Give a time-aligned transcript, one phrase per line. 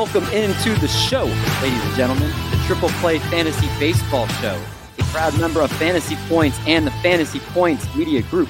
[0.00, 1.24] welcome into the show,
[1.60, 4.58] ladies and gentlemen, the Triple Play Fantasy Baseball Show,
[4.98, 8.48] a proud member of Fantasy Points and the Fantasy Points Media Group.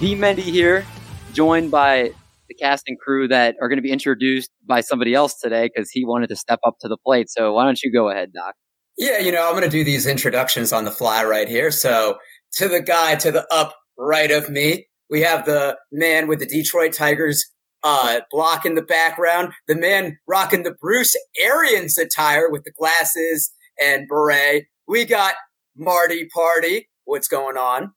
[0.00, 0.16] D.
[0.16, 0.84] Mendy here,
[1.32, 2.10] joined by
[2.48, 5.88] the cast and crew that are going to be introduced by somebody else today because
[5.88, 7.30] he wanted to step up to the plate.
[7.30, 8.56] So why don't you go ahead, Doc?
[8.98, 11.70] Yeah, you know, I'm going to do these introductions on the fly right here.
[11.70, 12.18] So
[12.54, 16.46] to the guy to the up right of me, we have the man with the
[16.46, 17.46] Detroit Tigers
[17.82, 23.52] uh, block in the background, the man rocking the Bruce Arians attire with the glasses
[23.80, 24.64] and beret.
[24.86, 25.34] We got
[25.76, 26.88] Marty Party.
[27.04, 27.92] What's going on?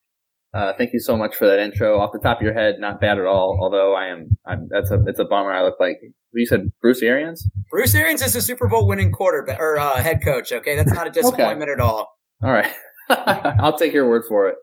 [0.53, 1.99] Uh, thank you so much for that intro.
[1.99, 3.59] Off the top of your head, not bad at all.
[3.61, 5.51] Although I am, I'm, that's a, it's a bummer.
[5.51, 5.97] I look like
[6.31, 7.45] you said, Bruce Arians.
[7.69, 10.53] Bruce Arians is a Super Bowl winning quarterback or uh, head coach.
[10.53, 11.73] Okay, that's not a disappointment okay.
[11.73, 12.07] at all.
[12.41, 12.71] All right,
[13.09, 14.55] I'll take your word for it.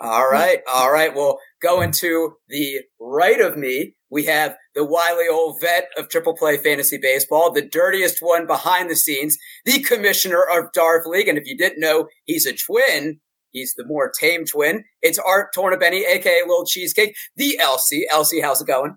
[0.00, 1.14] All right, all right.
[1.14, 6.36] Well, going to the right of me, we have the wily old vet of triple
[6.36, 11.26] play fantasy baseball, the dirtiest one behind the scenes, the commissioner of Darf League.
[11.26, 13.18] And if you didn't know, he's a twin.
[13.50, 14.84] He's the more tame twin.
[15.02, 18.02] It's Art Tornabene, aka Little Cheesecake, the LC.
[18.12, 18.96] LC, how's it going?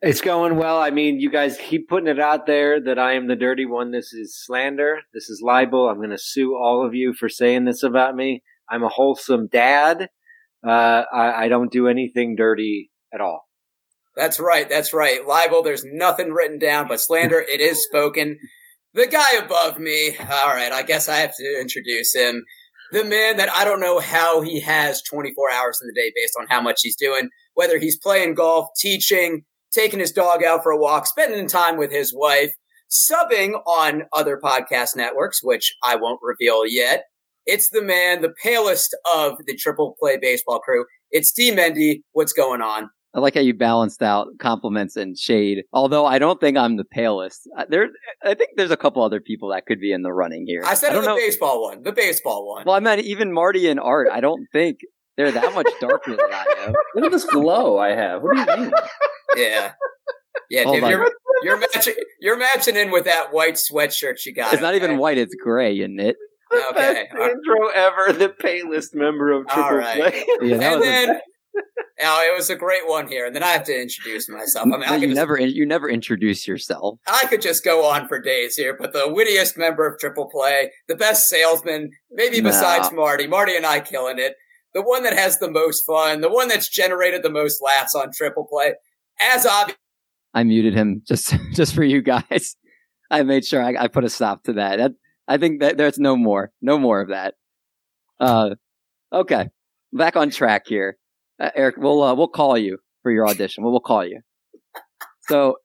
[0.00, 0.78] It's going well.
[0.78, 3.90] I mean, you guys keep putting it out there that I am the dirty one.
[3.90, 5.00] This is slander.
[5.12, 5.86] This is libel.
[5.86, 8.42] I'm going to sue all of you for saying this about me.
[8.70, 10.08] I'm a wholesome dad.
[10.66, 13.49] Uh, I, I don't do anything dirty at all.
[14.16, 14.68] That's right.
[14.68, 15.26] That's right.
[15.26, 18.38] Libel, there's nothing written down, but slander, it is spoken.
[18.94, 20.16] The guy above me.
[20.18, 20.72] All right.
[20.72, 22.44] I guess I have to introduce him
[22.92, 26.34] the man that I don't know how he has 24 hours in the day based
[26.38, 30.72] on how much he's doing, whether he's playing golf, teaching, taking his dog out for
[30.72, 32.52] a walk, spending time with his wife,
[32.90, 37.04] subbing on other podcast networks, which I won't reveal yet.
[37.46, 40.84] It's the man, the palest of the triple play baseball crew.
[41.10, 42.02] It's D Mendy.
[42.12, 42.90] What's going on?
[43.14, 45.64] I like how you balanced out compliments and shade.
[45.72, 47.48] Although I don't think I'm the palest.
[47.68, 47.88] There,
[48.22, 50.62] I think there's a couple other people that could be in the running here.
[50.64, 51.16] I said I the know.
[51.16, 51.82] baseball one.
[51.82, 52.64] The baseball one.
[52.66, 54.08] Well, I meant even Marty and Art.
[54.12, 54.78] I don't think
[55.16, 56.74] they're that much darker than I am.
[56.94, 58.22] Look at this glow I have.
[58.22, 58.72] What do you mean?
[59.36, 59.72] Yeah.
[60.48, 61.12] Yeah, oh dude, you're,
[61.42, 64.52] you're matching you're matching in with that white sweatshirt you got.
[64.52, 64.84] It's not okay?
[64.84, 66.16] even white; it's gray, isn't it?
[66.50, 67.08] The okay.
[67.08, 68.12] best intro ever.
[68.12, 70.00] The palest member of Triple All right.
[70.00, 70.24] Play.
[70.42, 71.20] Yeah, and then
[72.00, 74.66] now it was a great one here, and then I have to introduce myself.
[74.66, 76.98] I mean, I you just, never you never introduce yourself.
[77.06, 80.70] I could just go on for days here, but the wittiest member of Triple Play,
[80.88, 83.26] the best salesman, maybe besides Marty.
[83.26, 84.34] Marty and I killing it.
[84.72, 88.12] The one that has the most fun, the one that's generated the most laughs on
[88.12, 88.74] Triple Play.
[89.20, 89.76] As obvious,
[90.32, 92.56] I muted him just just for you guys.
[93.10, 94.78] I made sure I, I put a stop to that.
[94.78, 94.92] that.
[95.26, 97.34] I think that there's no more, no more of that.
[98.18, 98.50] Uh,
[99.12, 99.48] okay,
[99.92, 100.96] back on track here.
[101.40, 103.64] Uh, Eric, we'll uh, we'll call you for your audition.
[103.64, 104.20] We'll, we'll call you.
[105.22, 105.56] So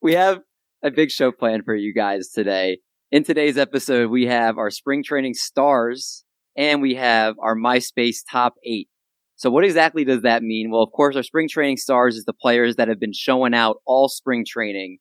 [0.00, 0.40] we have
[0.82, 2.78] a big show planned for you guys today.
[3.12, 6.24] In today's episode, we have our spring training stars
[6.56, 8.88] and we have our MySpace top eight.
[9.36, 10.70] So what exactly does that mean?
[10.70, 13.76] Well, of course, our spring training stars is the players that have been showing out
[13.84, 14.98] all spring training.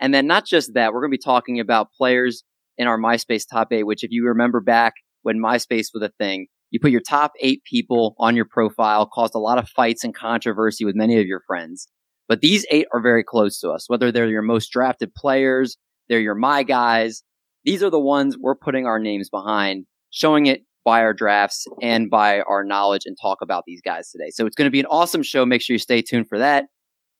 [0.00, 2.44] And then not just that, we're going to be talking about players
[2.76, 6.48] in our MySpace top eight, which if you remember back when MySpace was a thing,
[6.74, 10.12] you put your top eight people on your profile, caused a lot of fights and
[10.12, 11.86] controversy with many of your friends.
[12.26, 15.76] But these eight are very close to us, whether they're your most drafted players,
[16.08, 17.22] they're your my guys.
[17.62, 22.10] These are the ones we're putting our names behind, showing it by our drafts and
[22.10, 24.30] by our knowledge and talk about these guys today.
[24.30, 25.46] So it's going to be an awesome show.
[25.46, 26.64] Make sure you stay tuned for that.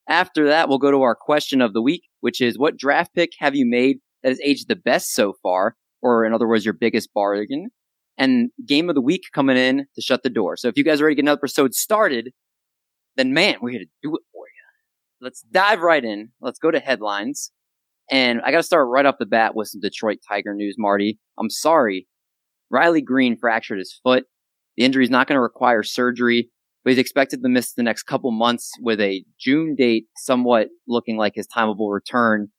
[0.09, 3.29] After that, we'll go to our question of the week, which is what draft pick
[3.39, 5.77] have you made that has aged the best so far?
[6.01, 7.69] Or in other words, your biggest bargain
[8.17, 10.57] and game of the week coming in to shut the door.
[10.57, 12.31] So if you guys are ready to get another episode started,
[13.15, 15.21] then man, we're here to do it for you.
[15.21, 16.29] Let's dive right in.
[16.41, 17.51] Let's go to headlines.
[18.11, 21.19] And I got to start right off the bat with some Detroit Tiger news, Marty.
[21.39, 22.07] I'm sorry.
[22.69, 24.25] Riley Greene fractured his foot.
[24.77, 26.51] The injury is not going to require surgery,
[26.83, 31.17] but he's expected to miss the next couple months with a June date somewhat looking
[31.17, 32.49] like his timeable return.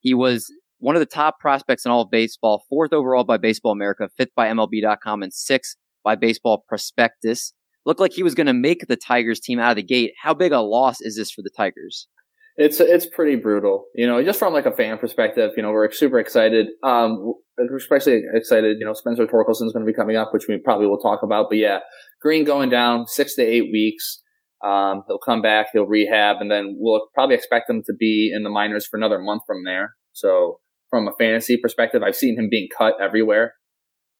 [0.00, 3.70] He was one of the top prospects in all of baseball, fourth overall by Baseball
[3.70, 7.54] America, fifth by MLB.com, and sixth by Baseball Prospectus.
[7.86, 10.12] Looked like he was going to make the Tigers team out of the gate.
[10.20, 12.08] How big a loss is this for the Tigers?
[12.56, 14.22] It's it's pretty brutal, you know.
[14.22, 16.66] Just from like a fan perspective, you know, we're super excited.
[16.82, 18.76] Um, we're especially excited.
[18.78, 21.22] You know, Spencer Torkelson is going to be coming up, which we probably will talk
[21.22, 21.46] about.
[21.48, 21.78] But yeah,
[22.20, 24.20] Greene going down six to eight weeks.
[24.64, 28.42] Um, he'll come back, he'll rehab, and then we'll probably expect him to be in
[28.42, 29.94] the minors for another month from there.
[30.12, 30.58] So
[30.92, 33.54] from a fantasy perspective, I've seen him being cut everywhere.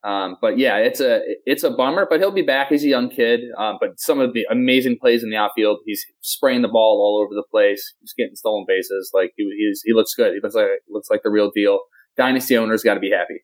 [0.04, 2.70] Um, but yeah, it's a it's a bummer, but he'll be back.
[2.70, 3.40] He's a young kid.
[3.56, 7.22] Um, but some of the amazing plays in the outfield, he's spraying the ball all
[7.22, 7.94] over the place.
[8.00, 9.12] He's getting stolen bases.
[9.14, 9.44] Like he,
[9.84, 10.32] he looks good.
[10.32, 11.80] He looks like looks like the real deal.
[12.16, 13.42] Dynasty owners got to be happy.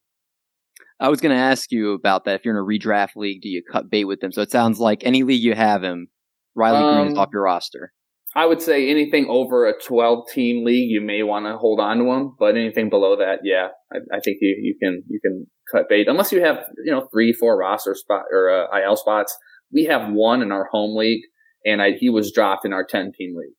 [0.99, 2.35] I was going to ask you about that.
[2.35, 4.33] If you're in a redraft league, do you cut bait with them?
[4.33, 6.09] So it sounds like any league you have him,
[6.57, 7.93] Riley um, Greene is um, off your roster.
[8.39, 11.99] I would say anything over a 12 team league, you may want to hold on
[11.99, 15.49] to him, but anything below that, yeah, I, I, think you, you can, you can
[15.73, 19.37] cut bait unless you have, you know, three, four roster spot or uh, IL spots.
[19.73, 21.23] We have one in our home league
[21.67, 23.57] and I, he was dropped in our 10 team league.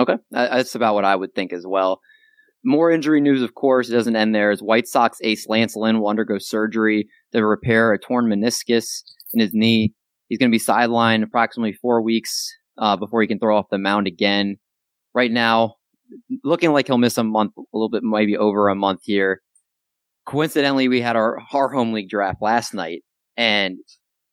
[0.00, 0.22] Okay.
[0.30, 2.00] That's about what I would think as well.
[2.64, 4.52] More injury news, of course, it doesn't end there.
[4.52, 9.02] As White Sox ace Lance Lynn will undergo surgery to repair a torn meniscus
[9.34, 9.92] in his knee.
[10.28, 12.48] He's going to be sidelined approximately four weeks
[12.78, 14.56] uh, before he can throw off the mound again.
[15.14, 15.74] Right now,
[16.44, 19.42] looking like he'll miss a month, a little bit, maybe over a month here.
[20.26, 23.02] Coincidentally, we had our, our home league draft last night,
[23.36, 23.78] and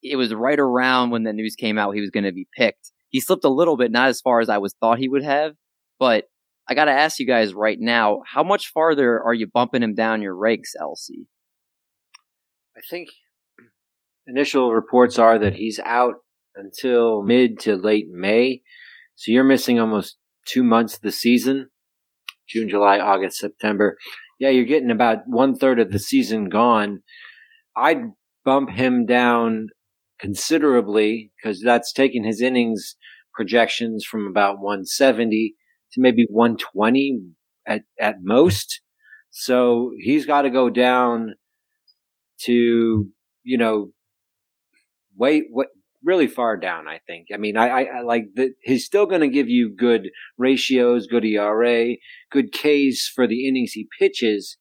[0.04, 2.92] it was right around when the news came out he was going to be picked.
[3.10, 5.54] He slipped a little bit, not as far as I was thought he would have,
[6.00, 6.26] but
[6.68, 9.94] I got to ask you guys right now, how much farther are you bumping him
[9.94, 11.28] down your ranks, LC?
[12.78, 13.10] I think
[14.28, 16.16] initial reports are that he's out
[16.56, 18.62] until mid to late May.
[19.16, 21.70] So you're missing almost two months of the season
[22.48, 23.98] June, July, August, September.
[24.40, 27.02] Yeah, you're getting about one third of the season gone.
[27.76, 28.04] I'd
[28.44, 29.70] bump him down
[30.20, 32.96] considerably because that's taking his innings
[33.34, 35.56] projections from about 170
[35.92, 37.22] to maybe 120
[37.68, 38.82] at, at most.
[39.32, 41.36] So he's got to go down
[42.44, 43.08] to,
[43.44, 43.92] you know,
[45.18, 45.68] wait, what,
[46.06, 47.28] really far down, I think.
[47.34, 51.08] I mean, I, I, I like that he's still going to give you good ratios,
[51.08, 51.96] good ERA,
[52.32, 54.58] good Ks for the innings he pitches.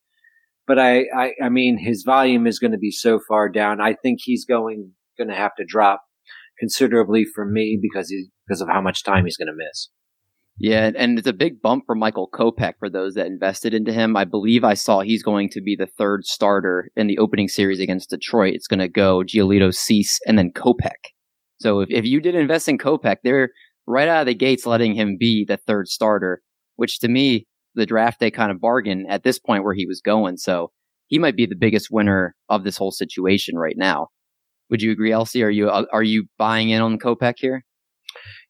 [0.67, 3.81] But I, I, I mean, his volume is going to be so far down.
[3.81, 6.01] I think he's going, going to have to drop
[6.59, 9.91] considerably for me because he, because of how much time he's going to miss.
[10.57, 14.17] Yeah, and it's a big bump for Michael Kopech for those that invested into him.
[14.17, 17.81] I believe I saw he's going to be the third starter in the opening series
[17.81, 18.55] against Detroit.
[18.55, 21.14] It's going to go Giolito, Cease, and then Kopech.
[21.61, 23.51] So if, if you did invest in Kopech, they're
[23.87, 26.43] right out of the gates letting him be the third starter,
[26.77, 30.01] which to me, the draft day kind of bargain at this point where he was
[30.01, 30.37] going.
[30.37, 30.71] So
[31.09, 34.09] he might be the biggest winner of this whole situation right now.
[34.71, 35.45] Would you agree, LC?
[35.45, 37.65] Are you are you buying in on Kopech here?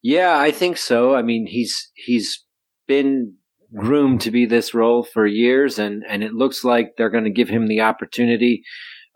[0.03, 1.15] Yeah, I think so.
[1.15, 2.45] I mean, he's he's
[2.87, 3.35] been
[3.75, 7.31] groomed to be this role for years, and and it looks like they're going to
[7.31, 8.63] give him the opportunity.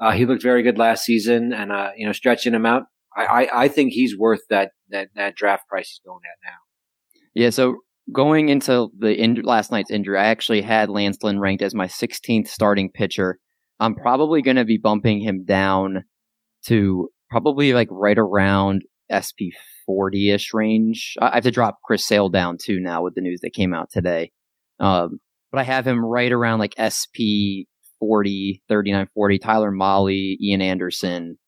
[0.00, 2.84] Uh, he looked very good last season, and uh, you know, stretching him out,
[3.16, 6.56] I, I, I think he's worth that that that draft price he's going at now.
[7.34, 7.50] Yeah.
[7.50, 7.78] So
[8.12, 11.86] going into the in- last night's injury, I actually had Lance Lynn ranked as my
[11.86, 13.38] 16th starting pitcher.
[13.80, 16.04] I'm probably going to be bumping him down
[16.66, 18.82] to probably like right around
[19.12, 19.54] SP
[19.86, 21.14] 40 ish range.
[21.20, 23.90] I have to drop Chris Sale down too now with the news that came out
[23.90, 24.32] today.
[24.80, 25.20] Um,
[25.50, 27.66] but I have him right around like SP
[28.00, 31.38] 40, 39, 40, Tyler Mahle, Ian Anderson,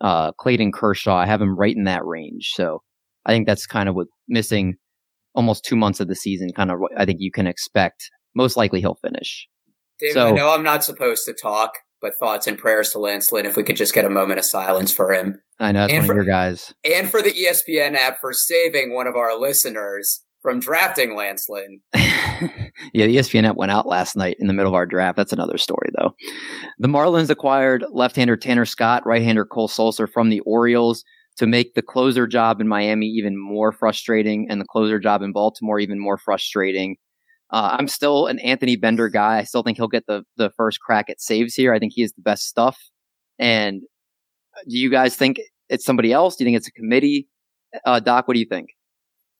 [0.00, 1.16] uh, Clayton Kershaw.
[1.16, 2.50] I have him right in that range.
[2.54, 2.82] So
[3.24, 4.76] I think that's kind of what missing
[5.34, 8.10] almost two months of the season, kind of what I think you can expect.
[8.34, 9.46] Most likely he'll finish.
[9.98, 11.72] David, so, I know I'm not supposed to talk,
[12.02, 14.44] but thoughts and prayers to Lance Lynn if we could just get a moment of
[14.44, 15.40] silence for him.
[15.58, 16.74] I know, that's and one for, of your guys.
[16.84, 21.80] And for the ESPN app for saving one of our listeners from drafting Lance Lynn.
[22.92, 25.16] yeah, the ESPN app went out last night in the middle of our draft.
[25.16, 26.14] That's another story, though.
[26.78, 31.02] The Marlins acquired left-hander Tanner Scott, right-hander Cole Sulser from the Orioles
[31.38, 35.32] to make the closer job in Miami even more frustrating and the closer job in
[35.32, 36.96] Baltimore even more frustrating.
[37.50, 39.38] Uh, I'm still an Anthony Bender guy.
[39.38, 41.74] I still think he'll get the the first crack at saves here.
[41.74, 42.78] I think he is the best stuff.
[43.40, 43.82] And
[44.56, 46.36] uh, do you guys think it's somebody else?
[46.36, 47.26] Do you think it's a committee?
[47.84, 48.68] Uh, Doc, what do you think?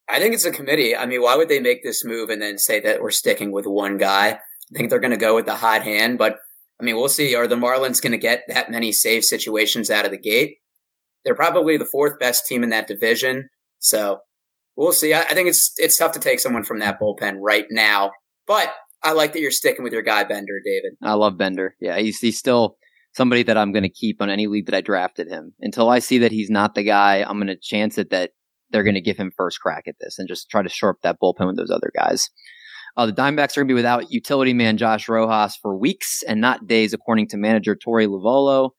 [0.09, 0.97] I think it's a committee.
[0.97, 3.67] I mean, why would they make this move and then say that we're sticking with
[3.67, 4.29] one guy?
[4.29, 6.39] I think they're going to go with the hot hand, but
[6.81, 7.35] I mean, we'll see.
[7.35, 10.59] Are the Marlins going to get that many save situations out of the gate?
[11.25, 13.49] They're probably the fourth best team in that division,
[13.79, 14.21] so
[14.77, 15.13] we'll see.
[15.13, 18.13] I, I think it's it's tough to take someone from that bullpen right now,
[18.47, 18.73] but
[19.03, 20.93] I like that you're sticking with your guy Bender, David.
[21.03, 21.75] I love Bender.
[21.81, 22.77] Yeah, he's he's still
[23.13, 25.99] somebody that I'm going to keep on any league that I drafted him until I
[25.99, 27.23] see that he's not the guy.
[27.23, 28.33] I'm going to chance it that
[28.71, 30.97] they're going to give him first crack at this and just try to shore up
[31.03, 32.29] that bullpen with those other guys.
[32.97, 36.41] Uh, the Diamondbacks are going to be without utility man Josh Rojas for weeks and
[36.41, 38.71] not days, according to manager Torey Lovullo.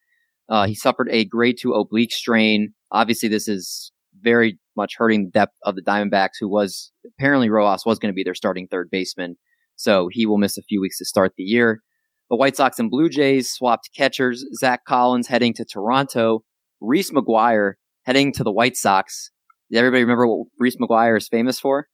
[0.50, 2.74] Uh, he suffered a grade two oblique strain.
[2.92, 7.86] Obviously, this is very much hurting the depth of the Diamondbacks, who was apparently Rojas
[7.86, 9.36] was going to be their starting third baseman.
[9.76, 11.82] So he will miss a few weeks to start the year.
[12.30, 14.44] The White Sox and Blue Jays swapped catchers.
[14.56, 16.44] Zack Collins heading to Toronto.
[16.82, 17.74] Reese McGuire
[18.06, 19.32] heading to the White Sox.
[19.72, 21.88] Does everybody remember what Reese McGuire is famous for?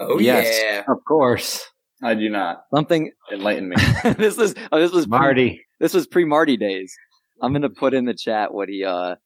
[0.00, 0.58] Oh Yes.
[0.62, 0.84] yeah.
[0.92, 1.64] Of course,
[2.02, 2.62] I do not.
[2.74, 3.10] Something.
[3.32, 3.76] Enlighten me.
[4.18, 5.60] this is oh, this was pre- Marty.
[5.80, 6.94] this was pre Marty days.
[7.42, 9.16] I'm gonna put in the chat what he uh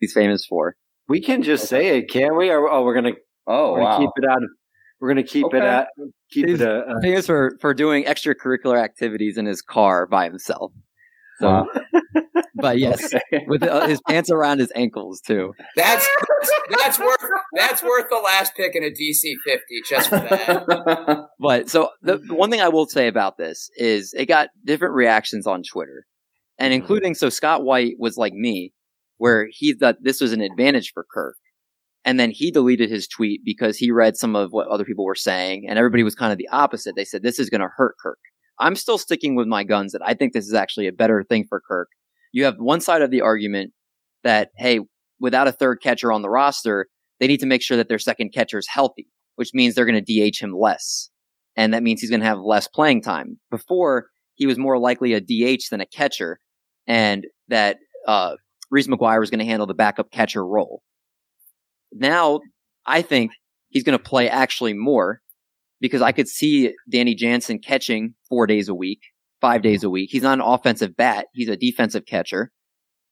[0.00, 0.76] he's famous for.
[1.08, 2.50] We can just say it, can't we?
[2.50, 3.12] Or, oh, we're gonna,
[3.46, 3.98] Oh, we're gonna wow.
[3.98, 4.38] keep it out.
[4.42, 4.48] Of,
[5.00, 5.88] we're gonna keep it at
[6.32, 10.24] keep He's- it a, a Famous for for doing extracurricular activities in his car by
[10.24, 10.72] himself.
[11.38, 11.66] So, Wow.
[12.56, 13.44] but yes, Okay.
[13.46, 15.52] with uh, his pants around his ankles too.
[15.76, 16.06] That's
[16.78, 21.26] that's worth that's worth the last pick in a DC fifty just for that.
[21.38, 24.94] But so the, the one thing I will say about this is it got different
[24.94, 26.06] reactions on Twitter,
[26.58, 28.72] and including so Scott White was like me,
[29.18, 31.36] where he thought this was an advantage for Kirk,
[32.04, 35.14] and then he deleted his tweet because he read some of what other people were
[35.14, 36.94] saying, and everybody was kind of the opposite.
[36.96, 38.18] They said this is going to hurt Kirk.
[38.58, 41.44] I'm still sticking with my guns that I think this is actually a better thing
[41.48, 41.88] for Kirk.
[42.36, 43.72] You have one side of the argument
[44.24, 44.80] that hey,
[45.18, 46.88] without a third catcher on the roster,
[47.18, 50.04] they need to make sure that their second catcher is healthy, which means they're going
[50.04, 51.10] to DH him less
[51.56, 53.38] and that means he's going to have less playing time.
[53.50, 56.38] Before, he was more likely a DH than a catcher,
[56.86, 58.34] and that uh,
[58.70, 60.82] Reese McGuire was going to handle the backup catcher role.
[61.92, 62.40] Now,
[62.84, 63.32] I think
[63.70, 65.20] he's going to play actually more
[65.80, 69.00] because I could see Danny Jansen catching four days a week,
[69.40, 70.10] five days a week.
[70.10, 72.52] He's not an offensive bat; he's a defensive catcher,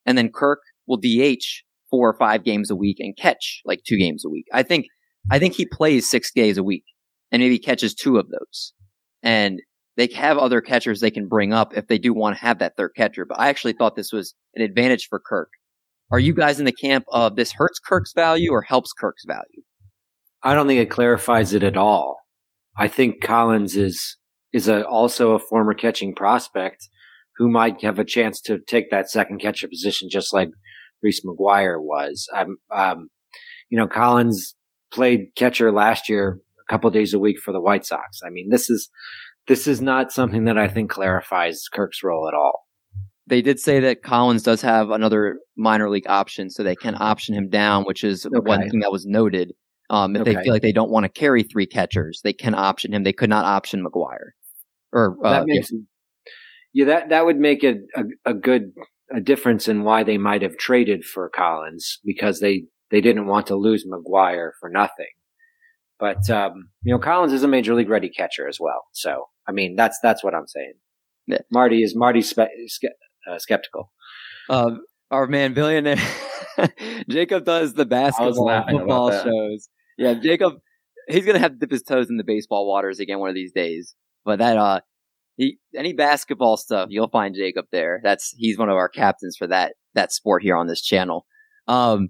[0.07, 1.45] and then Kirk will DH
[1.91, 4.47] four or five games a week and catch like two games a week.
[4.53, 4.87] I think
[5.31, 6.85] I think he plays six days a week
[7.33, 8.73] and maybe catches two of those.
[9.23, 9.61] And
[9.97, 12.77] they have other catchers they can bring up if they do want to have that
[12.77, 13.25] third catcher.
[13.25, 15.51] But I actually thought this was an advantage for Kirk.
[16.11, 19.63] Are you guys in the camp of this hurts Kirk's value or helps Kirk's value?
[20.43, 22.19] I don't think it clarifies it at all.
[22.77, 24.17] I think Collins is
[24.55, 26.89] is a, also a former catching prospect
[27.37, 30.49] who might have a chance to take that second catcher position, just like
[31.03, 32.29] Reese McGuire was.
[32.33, 33.09] I'm, um,
[33.69, 34.55] you know, Collins
[34.93, 38.21] played catcher last year a couple days a week for the White Sox.
[38.25, 38.89] I mean, this is
[39.49, 42.65] this is not something that I think clarifies Kirk's role at all.
[43.27, 47.35] They did say that Collins does have another minor league option, so they can option
[47.35, 49.53] him down, which is one thing that was noted.
[49.91, 52.95] Um, if they feel like they don't want to carry three catchers, they can option
[52.95, 53.03] him.
[53.03, 54.31] They could not option McGuire.
[54.95, 55.71] Or uh, that makes
[56.73, 58.73] yeah that that would make a, a a good
[59.15, 63.49] a difference in why they might have traded for Collins because they they didn't want
[63.49, 65.11] to lose McGuire for nothing.
[65.99, 68.85] But um, you know, Collins is a major league ready catcher as well.
[68.93, 70.75] So I mean, that's that's what I'm saying.
[71.27, 71.39] Yeah.
[71.51, 72.87] Marty is Marty spe- ske-
[73.31, 73.93] uh, skeptical.
[74.49, 74.73] uh,
[75.11, 75.97] our man billionaire
[77.09, 79.69] Jacob does the basketball football shows.
[79.97, 80.55] Yeah, Jacob,
[81.09, 83.53] he's gonna have to dip his toes in the baseball waters again one of these
[83.53, 83.95] days.
[84.25, 84.81] But that uh,
[85.37, 88.01] he any basketball stuff, you'll find Jacob there.
[88.03, 91.27] That's he's one of our captains for that that sport here on this channel.
[91.69, 92.09] Um,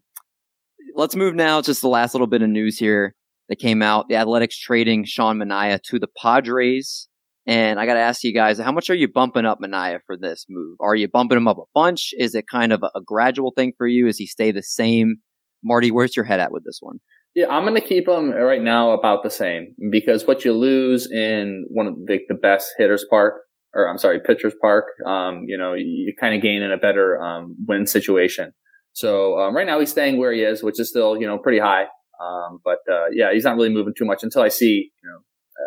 [0.94, 1.60] let's move now.
[1.60, 3.14] Just the last little bit of news here
[3.48, 4.08] that came out.
[4.08, 7.08] The Athletics trading Sean Manaea to the Padres.
[7.46, 10.16] And I got to ask you guys, how much are you bumping up Manaea for
[10.16, 10.78] this move?
[10.80, 12.14] Are you bumping him up a bunch?
[12.18, 14.06] Is it kind of a, a gradual thing for you?
[14.06, 15.16] Is he stay the same?
[15.64, 17.00] Marty, where's your head at with this one?
[17.34, 21.10] Yeah, I'm going to keep him right now about the same because what you lose
[21.10, 23.40] in one of the, the best hitters park,
[23.74, 27.20] or I'm sorry, pitchers park, um, you know, you kind of gain in a better
[27.20, 28.52] um, win situation.
[28.92, 31.58] So um, right now he's staying where he is, which is still you know pretty
[31.58, 31.86] high.
[32.22, 35.18] Um, but uh, yeah, he's not really moving too much until I see, you know,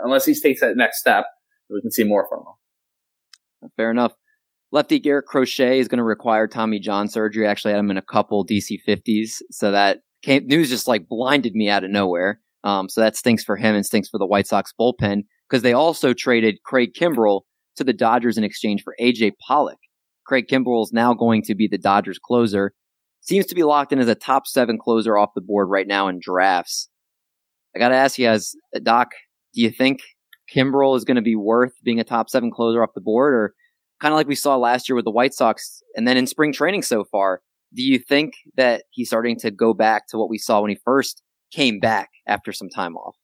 [0.05, 1.25] unless he takes that next step,
[1.69, 3.69] we can see more from him.
[3.75, 4.13] Fair enough.
[4.71, 7.47] Lefty Garrett Crochet is going to require Tommy John surgery.
[7.47, 9.41] I actually had him in a couple DC 50s.
[9.49, 12.41] So that came, news just like blinded me out of nowhere.
[12.63, 15.73] Um, so that stinks for him and stinks for the White Sox bullpen because they
[15.73, 17.41] also traded Craig Kimbrel
[17.77, 19.77] to the Dodgers in exchange for AJ Pollock.
[20.25, 22.73] Craig Kimbrel is now going to be the Dodgers closer.
[23.21, 26.07] Seems to be locked in as a top seven closer off the board right now
[26.07, 26.89] in drafts.
[27.75, 29.11] I got to ask you guys, Doc,
[29.53, 29.99] do you think
[30.53, 33.53] Kimbrel is going to be worth being a top seven closer off the board or
[34.01, 36.53] kind of like we saw last year with the White Sox and then in spring
[36.53, 37.41] training so far?
[37.73, 40.77] Do you think that he's starting to go back to what we saw when he
[40.85, 43.15] first came back after some time off?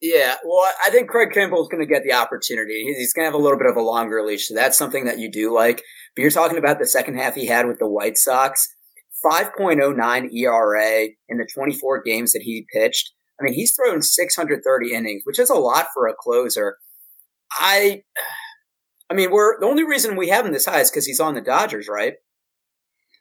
[0.00, 2.84] Yeah, well, I think Craig Kimball is going to get the opportunity.
[2.84, 5.18] He's going to have a little bit of a longer leash, so that's something that
[5.18, 5.82] you do like.
[6.16, 8.66] But you're talking about the second half he had with the White Sox,
[9.24, 13.12] 5.09 ERA in the 24 games that he pitched.
[13.38, 16.78] I mean, he's thrown 630 innings, which is a lot for a closer.
[17.52, 18.02] I,
[19.10, 21.34] I mean, we're the only reason we have him this high is because he's on
[21.34, 22.14] the Dodgers, right?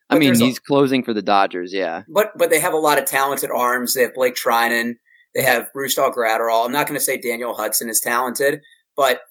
[0.09, 2.03] I mean, there's a- he's closing for the Dodgers, yeah.
[2.07, 3.93] But but they have a lot of talented arms.
[3.93, 4.93] They have Blake Treinen.
[5.35, 6.65] They have Brusdar Graterol.
[6.65, 8.61] I'm not going to say Daniel Hudson is talented,
[8.95, 9.21] but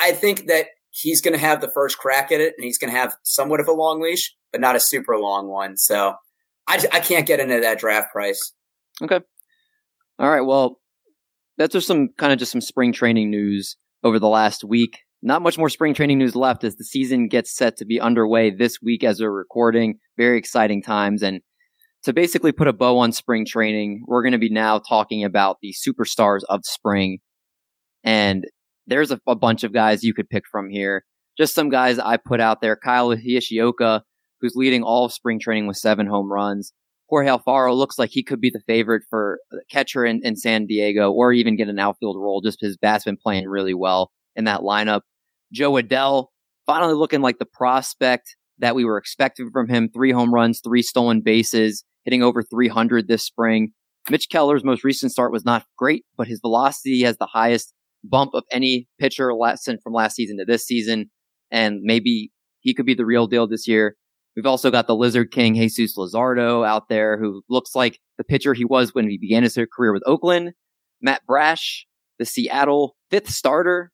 [0.00, 2.92] I think that he's going to have the first crack at it, and he's going
[2.92, 5.76] to have somewhat of a long leash, but not a super long one.
[5.76, 6.14] So
[6.68, 8.52] I, I can't get into that draft price.
[9.02, 9.18] Okay.
[10.20, 10.42] All right.
[10.42, 10.78] Well,
[11.58, 14.98] that's just some kind of just some spring training news over the last week.
[15.22, 18.50] Not much more spring training news left as the season gets set to be underway
[18.50, 19.98] this week as we're recording.
[20.16, 21.22] Very exciting times.
[21.22, 21.42] And
[22.04, 25.58] to basically put a bow on spring training, we're going to be now talking about
[25.60, 27.18] the superstars of spring.
[28.02, 28.46] And
[28.86, 31.04] there's a, a, bunch of guys you could pick from here.
[31.36, 32.76] Just some guys I put out there.
[32.76, 34.00] Kyle Higashioka,
[34.40, 36.72] who's leading all of spring training with seven home runs.
[37.10, 41.10] Jorge Alfaro looks like he could be the favorite for catcher in, in San Diego
[41.10, 44.60] or even get an outfield role just because Bat's been playing really well in that
[44.60, 45.00] lineup.
[45.52, 46.26] Jo Adell
[46.66, 49.88] finally looking like the prospect that we were expecting from him.
[49.92, 53.72] Three home runs, three stolen bases, hitting over 300 this spring.
[54.08, 58.32] Mitch Keller's most recent start was not great, but his velocity has the highest bump
[58.34, 61.10] of any pitcher last, from last season to this season.
[61.50, 62.30] And maybe
[62.60, 63.96] he could be the real deal this year.
[64.36, 68.54] We've also got the Lizard King, Jesus Luzardo out there, who looks like the pitcher
[68.54, 70.52] he was when he began his career with Oakland.
[71.02, 71.86] Matt Brash,
[72.18, 73.90] the Seattle fifth starter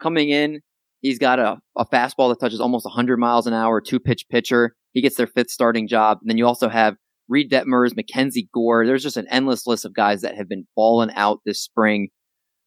[0.00, 0.60] coming in.
[1.02, 4.74] He's got a, a fastball that touches almost 100 miles an hour, two pitch pitcher.
[4.92, 6.18] He gets their fifth starting job.
[6.20, 6.96] And then you also have
[7.28, 8.86] Reid Detmers, Mackenzie Gore.
[8.86, 12.08] There's just an endless list of guys that have been balling out this spring.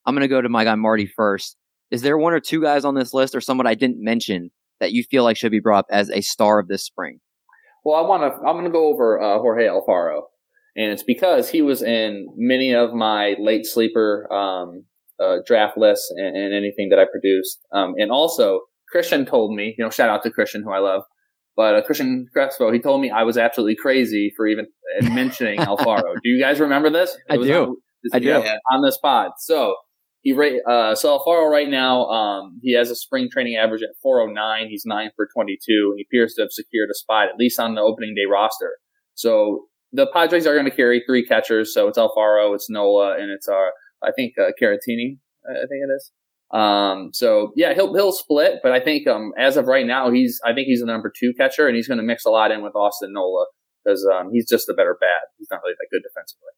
[0.06, 1.56] I'm going to go to my guy Marty first.
[1.92, 4.92] Is there one or two guys on this list or someone I didn't mention that
[4.92, 7.20] you feel like should be brought up as a star of this spring?
[7.86, 8.40] Well, I want to.
[8.40, 10.24] I'm going to go over uh, Jorge Alfaro,
[10.76, 14.86] and it's because he was in many of my late sleeper um,
[15.22, 17.60] uh, draft lists and, and, anything that I produced.
[17.72, 21.04] Um, and also, Christian told me, you know, shout out to Christian, who I love,
[21.56, 24.68] but uh, Christian Crespo, he told me I was absolutely crazy for even
[25.14, 26.16] mentioning Alfaro.
[26.22, 27.18] Do you guys remember this?
[27.30, 27.64] It I do.
[27.64, 27.76] On,
[28.14, 28.34] I do.
[28.72, 29.32] On this pod.
[29.40, 29.76] So
[30.22, 30.34] he
[30.68, 34.68] uh, so Alfaro right now, um, he has a spring training average at 409.
[34.70, 35.58] He's nine for 22,
[35.92, 38.78] and he appears to have secured a spot at least on the opening day roster.
[39.14, 41.74] So the Padres are going to carry three catchers.
[41.74, 43.72] So it's Alfaro, it's Nola, and it's our uh,
[44.06, 45.18] I think uh, Caratini.
[45.48, 46.12] I think it is.
[46.52, 50.40] Um, so yeah, he'll he'll split, but I think um, as of right now, he's
[50.46, 52.64] I think he's the number two catcher, and he's going to mix a lot in
[52.64, 53.46] with Austin Nola
[53.84, 55.30] because um, he's just a better bat.
[55.38, 56.50] He's not really that good defensively.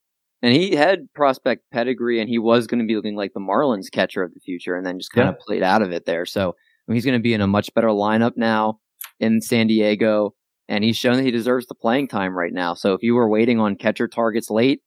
[0.44, 3.90] And he had prospect pedigree, and he was going to be looking like the Marlins
[3.92, 5.32] catcher of the future, and then just kind yeah.
[5.32, 6.26] of played out of it there.
[6.26, 8.80] So I mean, he's going to be in a much better lineup now
[9.20, 10.36] in San Diego,
[10.68, 12.74] and he's shown that he deserves the playing time right now.
[12.74, 14.82] So if you were waiting on catcher targets late,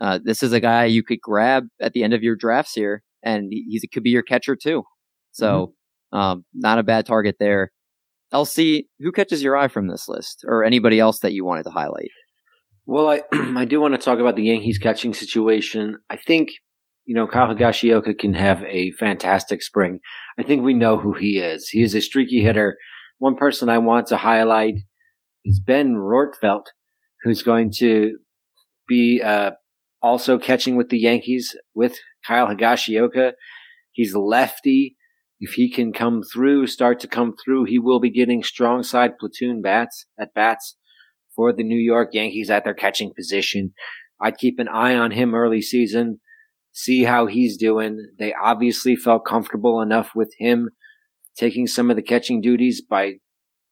[0.00, 3.02] uh, this is a guy you could grab at the end of your drafts here,
[3.22, 4.82] and he could be your catcher too.
[5.32, 5.74] So
[6.12, 6.18] mm-hmm.
[6.18, 7.72] um, not a bad target there.
[8.32, 11.70] LC, who catches your eye from this list, or anybody else that you wanted to
[11.70, 12.10] highlight?
[12.86, 15.98] Well, I I do want to talk about the Yankees catching situation.
[16.08, 16.48] I think
[17.04, 20.00] you know Kyle Higashioka can have a fantastic spring.
[20.38, 21.68] I think we know who he is.
[21.68, 22.76] He is a streaky hitter.
[23.18, 24.74] One person I want to highlight
[25.44, 26.64] is Ben Rortvedt,
[27.22, 28.16] who's going to
[28.88, 29.50] be uh,
[30.02, 33.32] also catching with the Yankees with Kyle Higashioka.
[33.92, 34.96] He's lefty.
[35.38, 39.18] If he can come through, start to come through, he will be getting strong side
[39.18, 40.76] platoon bats at bats
[41.34, 43.72] for the New York Yankees at their catching position.
[44.20, 46.20] I'd keep an eye on him early season,
[46.72, 48.10] see how he's doing.
[48.18, 50.70] They obviously felt comfortable enough with him
[51.36, 53.14] taking some of the catching duties by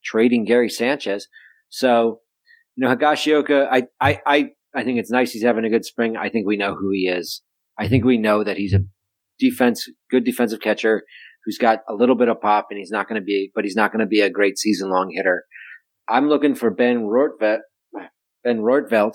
[0.02, 1.28] trading Gary Sanchez.
[1.68, 2.20] So,
[2.76, 6.16] you know, Higashioka, I, I, I, I think it's nice he's having a good spring.
[6.16, 7.42] I think we know who he is.
[7.76, 8.84] I think we know that he's a
[9.40, 11.02] defense, good defensive catcher
[11.44, 13.74] who's got a little bit of pop and he's not going to be, but he's
[13.74, 15.42] not going to be a great season long hitter.
[16.08, 17.58] I'm looking for Ben Rortvedt,
[18.44, 19.14] Ben Rortvedt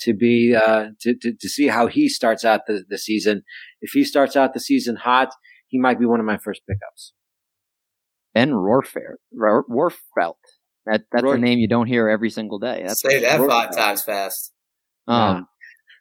[0.00, 3.42] to be uh, to, to, to see how he starts out the, the season.
[3.80, 5.28] If he starts out the season hot,
[5.68, 7.12] he might be one of my first pickups.
[8.34, 9.18] Ben Rortvedt.
[9.32, 10.34] Rortvedt.
[10.86, 12.82] That that's Rort- a name you don't hear every single day.
[12.84, 14.53] That's Say that five times fast.
[15.06, 15.42] Um, yeah.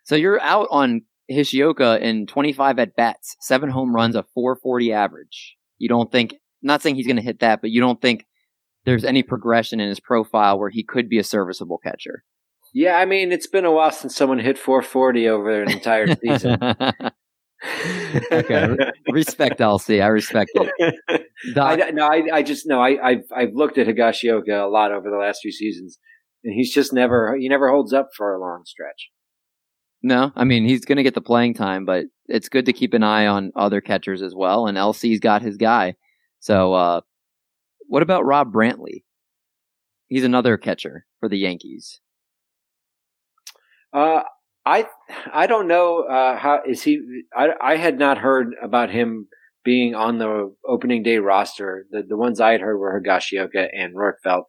[0.04, 5.56] so you're out on Higashioka in 25 at bats, seven home runs, a 440 average.
[5.78, 6.36] You don't think?
[6.62, 8.26] Not saying he's going to hit that, but you don't think
[8.86, 12.24] there's any progression in his profile where he could be a serviceable catcher.
[12.74, 16.58] Yeah, I mean, it's been a while since someone hit 440 over an entire season.
[18.32, 18.76] okay,
[19.10, 20.04] respect LC.
[20.04, 20.96] I respect it.
[21.54, 22.82] Doc- I, no, I, I just no.
[22.82, 26.00] I, I've I've looked at Higashioka a lot over the last few seasons,
[26.44, 29.10] and he's just never he never holds up for a long stretch.
[30.02, 32.94] No, I mean he's going to get the playing time, but it's good to keep
[32.94, 34.68] an eye on other catchers as well.
[34.68, 35.96] And LC's got his guy,
[36.40, 37.02] so uh,
[37.88, 39.04] what about Rob Brantly?
[40.08, 42.02] He's another catcher for the Yankees.
[43.94, 44.24] Uh,
[44.66, 44.88] I
[45.32, 47.02] I don't know uh, how is he.
[47.36, 49.28] I I had not heard about him
[49.64, 51.86] being on the opening day roster.
[51.92, 54.44] The the ones I had heard were Higashioka and Rortvedt.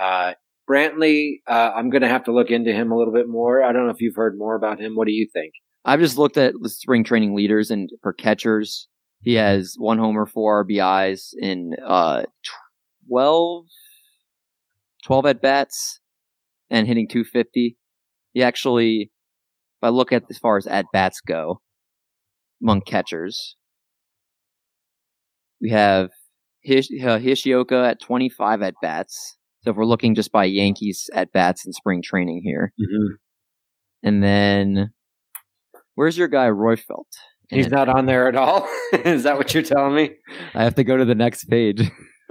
[0.00, 0.34] Uh,
[0.68, 3.62] Brantly, uh, I'm going to have to look into him a little bit more.
[3.62, 4.96] I don't know if you've heard more about him.
[4.96, 5.54] What do you think?
[5.84, 8.88] I've just looked at the spring training leaders, and for catchers,
[9.22, 12.24] he has one homer, four RBIs in uh,
[13.08, 13.64] 12,
[15.04, 16.00] 12 at bats,
[16.68, 17.78] and hitting 250.
[18.34, 21.62] He actually, if I look at as far as at bats go,
[22.62, 23.56] among catchers,
[25.60, 26.10] we have
[26.62, 29.37] Hish- uh, Hishioka at 25 at bats.
[29.62, 33.14] So if we're looking just by Yankees at bats in spring training here, Mm-hmm.
[34.04, 34.90] and then
[35.94, 37.08] where's your guy Royfelt?
[37.50, 38.68] He's And not on there at all.
[38.92, 40.10] Is that what you're telling me?
[40.54, 41.90] I have to go to the next page.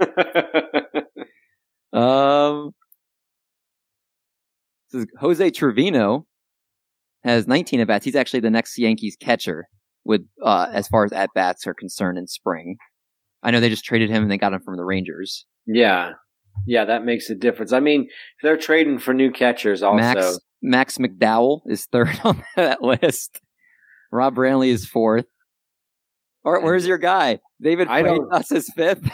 [1.92, 2.72] Um,
[4.92, 6.26] this is Jose Trevino
[7.24, 8.04] has 19 at bats.
[8.04, 9.68] He's actually the next Yankees catcher
[10.04, 12.76] with uh, as far as at bats are concerned in spring.
[13.42, 15.46] I know they just traded him and they got him from the Rangers.
[15.66, 16.12] yeah.
[16.68, 17.72] Yeah, that makes a difference.
[17.72, 18.08] I mean,
[18.42, 19.96] they're trading for new catchers also.
[19.96, 23.40] Max Max McDowell is third on that list.
[24.12, 25.26] Rob Brantly is fourth.
[26.44, 27.40] All right, where's your guy?
[27.60, 29.08] David I Freitas is fifth.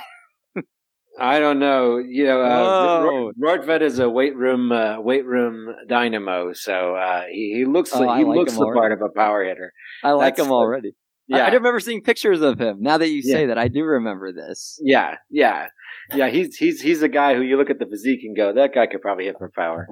[1.18, 1.98] I don't know.
[1.98, 7.54] You know, uh, Rortvedt is a weight room uh, weight room dynamo, so uh, he,
[7.58, 8.78] he looks Oh, like, he like looks the already.
[8.78, 9.72] part of a power hitter.
[10.02, 10.88] I like That's him already.
[11.32, 12.78] I, Yeah, I remember seeing pictures of him.
[12.80, 13.32] Now that you Yeah.
[13.36, 14.76] say that, I do remember this.
[14.82, 15.68] yeah, yeah,
[16.14, 16.28] yeah.
[16.28, 18.86] He's he's he's a guy who you look at the physique and go, that guy
[18.86, 19.86] could probably hit for power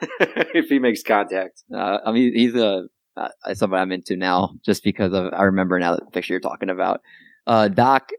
[0.20, 1.62] if he makes contact.
[1.74, 2.84] Uh, I mean, he's a
[3.16, 6.70] uh, somebody I'm into now, just because of I remember now the picture you're talking
[6.70, 7.00] about.
[7.46, 8.10] Uh, Doc,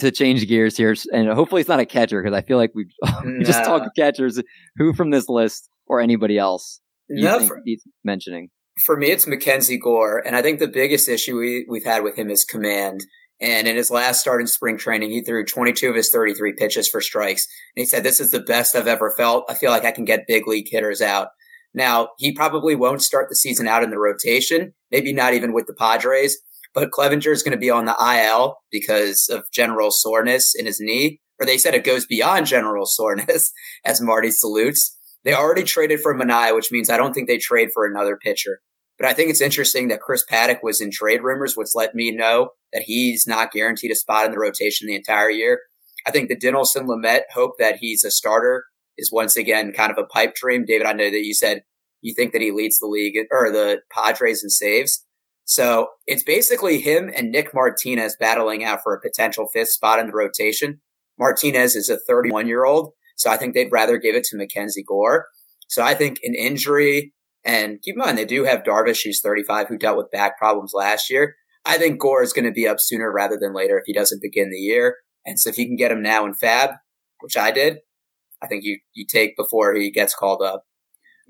[0.00, 2.86] to change gears here, and hopefully it's not a catcher because I feel like we
[3.24, 3.78] we just Nah.
[3.78, 4.40] talked catchers.
[4.76, 8.48] Who from this list or anybody else you No, think for, he's mentioning?
[8.86, 12.16] for me, it's Mackenzie Gore, and I think the biggest issue we, we've had with
[12.18, 13.00] him is command.
[13.44, 16.88] And in his last start in spring training, he threw 22 of his 33 pitches
[16.88, 17.46] for strikes.
[17.76, 19.44] And he said, This is the best I've ever felt.
[19.50, 21.28] I feel like I can get big league hitters out.
[21.74, 25.66] Now, he probably won't start the season out in the rotation, maybe not even with
[25.66, 26.38] the Padres,
[26.72, 30.80] but Clevinger is going to be on the IL because of general soreness in his
[30.80, 31.20] knee.
[31.38, 33.52] Or they said it goes beyond general soreness,
[33.84, 34.96] as Marty salutes.
[35.22, 38.60] They already traded for Manaea, which means I don't think they trade for another pitcher.
[38.98, 42.10] But I think it's interesting that Chris Paddack was in trade rumors, which let me
[42.12, 45.60] know that he's not guaranteed a spot in the rotation the entire year.
[46.06, 48.64] I think the Dinelson Lamet hope that he's a starter
[48.96, 50.64] is once again kind of a pipe dream.
[50.64, 51.62] David, I know that you said
[52.02, 55.04] you think that he leads the league or the Padres in saves.
[55.44, 60.06] So it's basically him and Nick Martinez battling out for a potential fifth spot in
[60.06, 60.80] the rotation.
[61.18, 62.92] Martinez is a 31 year old.
[63.16, 65.26] So I think they'd rather give it to Mackenzie Gore.
[65.68, 67.13] So I think an injury
[67.44, 70.72] and keep in mind, they do have Darvish, who's 35, who dealt with back problems
[70.74, 71.36] last year.
[71.64, 74.22] I think Gore is going to be up sooner rather than later if he doesn't
[74.22, 74.96] begin the year.
[75.26, 76.76] And so if you can get him now in FAAB,
[77.20, 77.78] which I did,
[78.42, 80.64] I think you, you take before he gets called up.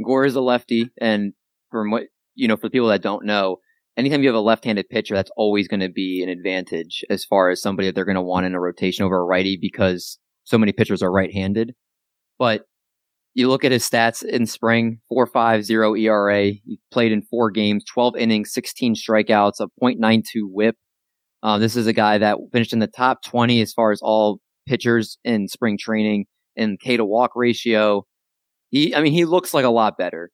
[0.04, 1.34] Gore is a lefty, and
[1.70, 3.58] from what you know, for people that don't know,
[3.96, 7.50] anytime you have a left-handed pitcher, that's always going to be an advantage as far
[7.50, 10.58] as somebody that they're going to want in a rotation over a righty because so
[10.58, 11.74] many pitchers are right-handed.
[12.38, 12.62] But
[13.34, 16.44] you look at his stats in spring: four five zero ERA.
[16.44, 20.76] He played in four games, twelve innings, sixteen strikeouts, a .92 WHIP.
[21.42, 24.40] Uh, this is a guy that finished in the top twenty as far as all
[24.66, 28.04] pitchers in spring training in K to walk ratio.
[28.70, 30.30] He, I mean, he looks like a lot better.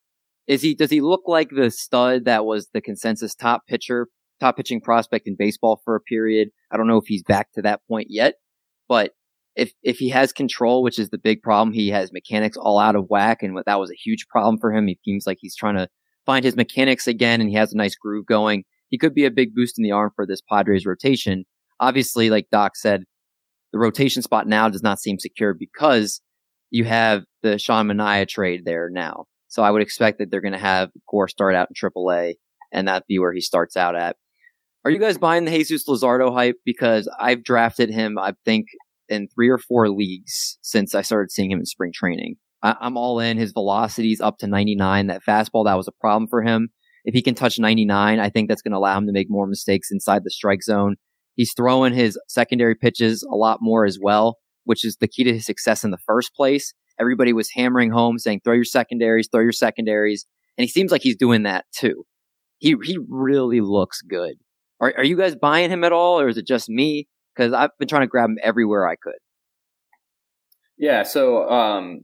[0.47, 0.75] Is he?
[0.75, 4.09] Does he look like the stud that was the consensus top pitcher,
[4.41, 6.49] top pitching prospect in baseball for a period?
[6.71, 8.35] I don't know if he's back to that point yet,
[8.89, 9.13] but
[9.57, 12.97] if if he has control, which is the big problem, he has mechanics all out
[12.97, 14.87] of whack, and that was a huge problem for him.
[14.87, 15.89] He seems like he's trying to
[16.27, 18.65] find his mechanics again, and he has a nice groove going.
[18.89, 21.45] He could be a big boost in the arm for this Padres rotation.
[21.79, 23.05] Obviously, like Doc said,
[23.73, 26.21] the rotation spot now does not seem secure because
[26.71, 29.27] you have the Sean Manaea trade there now.
[29.49, 32.35] So I would expect that they're going to have Gore start out in AAA,
[32.73, 34.17] and that be where he starts out at.
[34.85, 36.57] Are you guys buying the Jesus Luzardo hype?
[36.65, 38.67] Because I've drafted him, I think,
[39.11, 42.37] in three or four leagues since I started seeing him in spring training.
[42.62, 43.37] I- I'm all in.
[43.37, 45.09] His velocity's up to 99.
[45.09, 46.68] That fastball, that was a problem for him.
[47.05, 49.46] If he can touch 99, I think that's going to allow him to make more
[49.46, 50.96] mistakes inside the strike zone.
[51.35, 55.33] He's throwing his secondary pitches a lot more as well, which is the key to
[55.33, 56.75] his success in the first place.
[57.01, 60.27] Everybody was hammering home saying, throw your secondaries, throw your secondaries.
[60.59, 62.05] And he seems like he's doing that too.
[62.59, 64.35] He, he really looks good.
[64.81, 67.09] Are, are you guys buying him at all or is it just me?
[67.40, 69.14] Cause I've been trying to grab him everywhere I could.
[70.76, 71.05] Yeah.
[71.05, 72.03] So, um,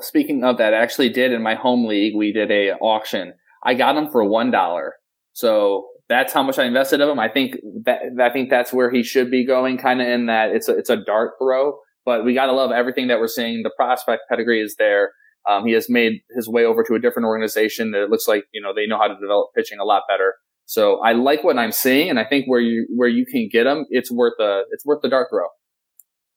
[0.00, 3.34] speaking of that, I actually did in my home league, we did a auction.
[3.64, 4.94] I got him for one dollar.
[5.32, 7.18] So that's how much I invested of him.
[7.18, 10.50] I think that I think that's where he should be going, kind of in that
[10.50, 11.78] it's a, it's a dart throw.
[12.04, 13.62] But we got to love everything that we're seeing.
[13.62, 15.12] The prospect pedigree is there.
[15.48, 18.44] Um, he has made his way over to a different organization that it looks like
[18.52, 20.34] you know they know how to develop pitching a lot better.
[20.66, 23.66] So I like what I'm seeing, and I think where you where you can get
[23.66, 25.46] him, it's worth a it's worth the dart throw.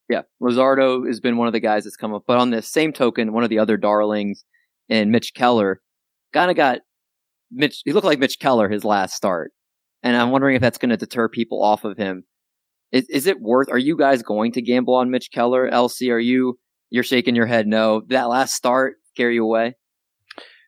[0.10, 2.94] Yeah, Luzardo has been one of the guys that's come up, but on the same
[2.94, 4.44] token, one of the other darlings
[4.90, 5.82] and Mitch Keller
[6.34, 6.80] kind of got
[7.52, 7.82] Mitch.
[7.86, 9.52] He looked like Mitch Keller his last start,
[10.04, 12.24] and I'm wondering if that's going to deter people off of him.
[12.92, 13.70] Is, is it worth?
[13.72, 15.70] Are you guys going to gamble on Mitch Keller?
[15.70, 16.60] LC, are you?
[16.92, 17.68] You're shaking your head.
[17.68, 19.76] No, that last start carry you away.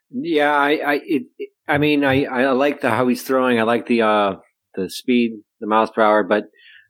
[0.10, 1.24] Yeah, I, I, it,
[1.68, 3.60] I mean, I, I like the how he's throwing.
[3.60, 4.36] I like the, uh,
[4.76, 6.24] the speed, the miles per hour.
[6.24, 6.46] But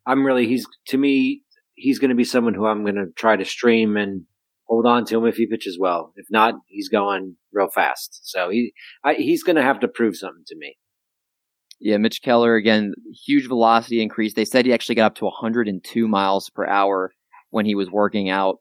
[0.05, 1.41] I'm really, he's to me,
[1.73, 4.23] he's going to be someone who I'm going to try to stream and
[4.67, 6.13] hold on to him if he pitches well.
[6.15, 8.19] If not, he's going real fast.
[8.23, 10.77] So he, I, he's going to have to prove something to me.
[11.79, 12.93] Yeah, Mitch Keller again,
[13.25, 14.33] huge velocity increase.
[14.33, 17.11] They said he actually got up to 102 miles per hour
[17.51, 18.57] when he was working out.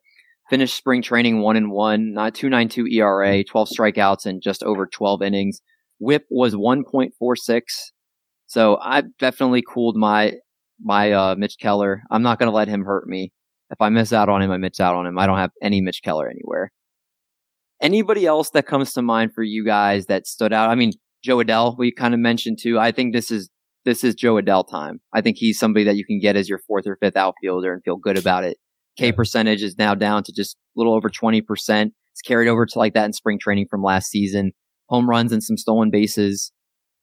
[0.51, 5.23] Finished spring training one and one, not 292 ERA, 12 strikeouts and just over 12
[5.23, 5.61] innings.
[5.99, 7.61] Whip was 1.46.
[8.47, 10.35] So I definitely cooled my
[10.83, 12.03] my uh, Mitch Keller.
[12.11, 13.33] I'm not going to let him hurt me.
[13.71, 15.19] If I miss out on him, I miss out on him.
[15.19, 16.71] I don't have any Mitch Keller anywhere.
[17.81, 20.71] Anybody else that comes to mind for you guys that stood out?
[20.71, 20.93] I mean,
[21.25, 22.79] Jo Adell, we kind of mentioned too.
[22.79, 23.51] I think this is
[23.85, 25.01] this is Jo Adell time.
[25.13, 27.83] I think he's somebody that you can get as your fourth or fifth outfielder and
[27.85, 28.59] feel good about it.
[28.97, 31.43] K percentage is now down to just a little over 20%.
[32.13, 34.53] It's carried over to like that in spring training from last season.
[34.88, 36.53] Home runs and some stolen bases.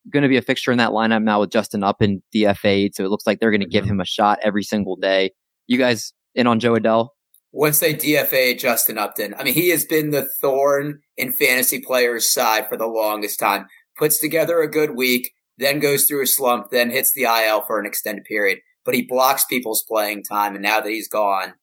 [0.09, 2.93] Going to be a fixture in that lineup now with Justin Upton DFA.
[2.93, 3.71] So it looks like they're going to mm-hmm.
[3.71, 5.31] give him a shot every single day.
[5.67, 7.09] You guys in on Jo Adell?
[7.51, 12.33] Once they DFA Justin Upton, I mean, he has been the thorn in fantasy players'
[12.33, 13.67] side for the longest time.
[13.95, 17.79] Puts together a good week, then goes through a slump, then hits the IL for
[17.79, 18.57] an extended period.
[18.83, 21.53] But he blocks people's playing time, and now that he's gone,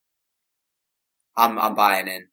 [1.36, 2.28] I'm I'm buying in.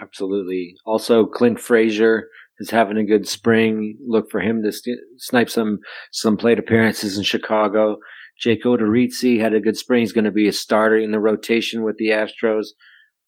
[0.00, 0.76] Absolutely.
[0.84, 2.28] Also, Clint Frazier
[2.58, 3.96] is having a good spring.
[4.06, 5.78] Look for him to st- snipe some
[6.12, 7.98] some plate appearances in Chicago.
[8.38, 10.00] Jake Odorizzi had a good spring.
[10.00, 12.68] He's going to be a starter in the rotation with the Astros.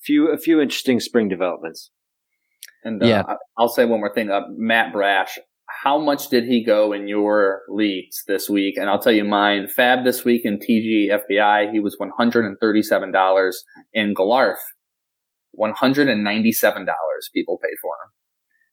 [0.02, 1.90] Few a few interesting spring developments.
[2.84, 3.22] And uh, yeah,
[3.58, 4.30] I'll say one more thing.
[4.30, 5.38] Uh, Matt Brash,
[5.82, 8.76] how much did he go in your leagues this week?
[8.76, 9.68] And I'll tell you mine.
[9.76, 13.62] FAAB this week in TG FBI, he was one hundred and thirty-seven dollars.
[13.92, 14.56] In Galarf,
[15.50, 17.30] one hundred and ninety-seven dollars.
[17.34, 18.12] People paid for him.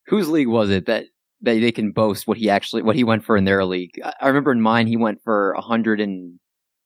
[0.07, 1.05] Whose league was it that
[1.41, 3.91] they, they can boast what he actually what he went for in their league.
[4.21, 6.39] I remember in mine he went for a hundred and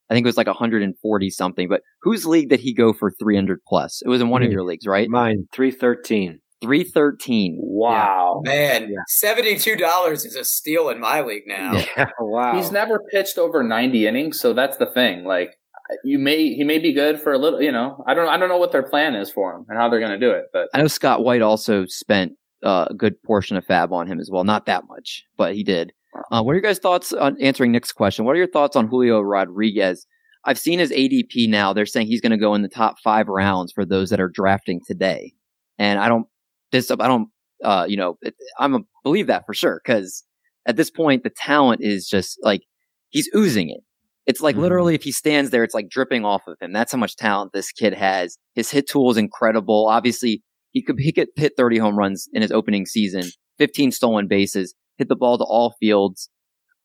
[0.09, 1.69] I think it was like 140 something.
[1.69, 4.01] But whose league did he go for 300 plus?
[4.03, 4.53] It was in one of hmm.
[4.53, 5.07] your leagues, right?
[5.09, 6.39] Mine 313.
[6.61, 7.57] 313.
[7.59, 8.41] Wow.
[8.45, 8.51] Yeah.
[8.51, 9.33] Man, yeah.
[9.33, 11.73] $72 is a steal in my league now.
[11.97, 12.09] Yeah.
[12.19, 12.55] wow.
[12.55, 15.23] He's never pitched over 90 innings, so that's the thing.
[15.23, 15.55] Like
[16.03, 18.03] you may he may be good for a little, you know.
[18.05, 20.11] I don't I don't know what their plan is for him and how they're going
[20.11, 23.65] to do it, but I know Scott White also spent uh, a good portion of
[23.65, 24.43] FAAB on him as well.
[24.43, 25.93] Not that much, but he did.
[26.31, 28.25] Uh, what are your guys' thoughts on answering Nick's question?
[28.25, 30.05] What are your thoughts on Julio Rodriguez?
[30.43, 31.73] I've seen his ADP now.
[31.73, 34.29] They're saying he's going to go in the top five rounds for those that are
[34.29, 35.33] drafting today.
[35.77, 36.27] And I don't,
[36.71, 37.29] this, I don't,
[37.63, 38.17] uh, you know,
[38.59, 39.81] I'm a believe that for sure.
[39.85, 40.23] Cause
[40.65, 42.61] at this point, the talent is just like,
[43.09, 43.81] he's oozing it.
[44.25, 44.63] It's like mm-hmm.
[44.63, 46.73] literally if he stands there, it's like dripping off of him.
[46.73, 48.37] That's how much talent this kid has.
[48.53, 49.87] His hit tool is incredible.
[49.87, 53.23] Obviously, he could he could hit 30 home runs in his opening season,
[53.57, 56.29] 15 stolen bases, hit the ball to all fields.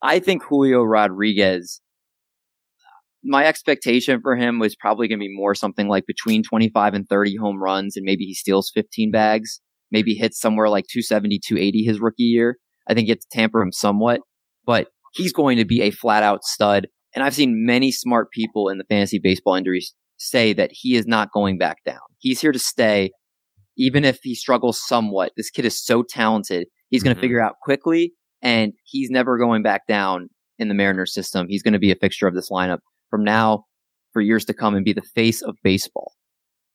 [0.03, 1.81] I think Julio Rodriguez.
[3.29, 7.09] My expectation for him was probably going to be more something like between 25 and
[7.09, 9.61] 30 home runs, and maybe he steals 15 bags.
[9.91, 12.59] Maybe hits somewhere like 270, 280 his rookie year.
[12.89, 14.21] I think you have to tamper him somewhat,
[14.65, 16.89] but he's going to be a flat out stud.
[17.15, 21.07] And I've seen many smart people in the fantasy baseball industry say that he is
[21.07, 21.99] not going back down.
[22.19, 23.11] He's here to stay
[23.77, 26.69] even if he struggles somewhat, this kid is so talented.
[26.89, 27.25] He's going to mm-hmm.
[27.25, 28.13] figure out quickly,
[28.43, 31.47] and he's never going back down in the Mariners system.
[31.49, 32.79] He's going to be a fixture of this lineup
[33.11, 33.65] from now
[34.13, 36.13] for years to come and be the face of baseball.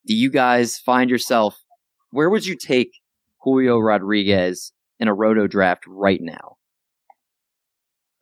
[0.06, 1.58] Do you guys find yourself,
[2.12, 2.92] where would you take
[3.42, 6.58] Julio Rodriguez in a roto draft right now?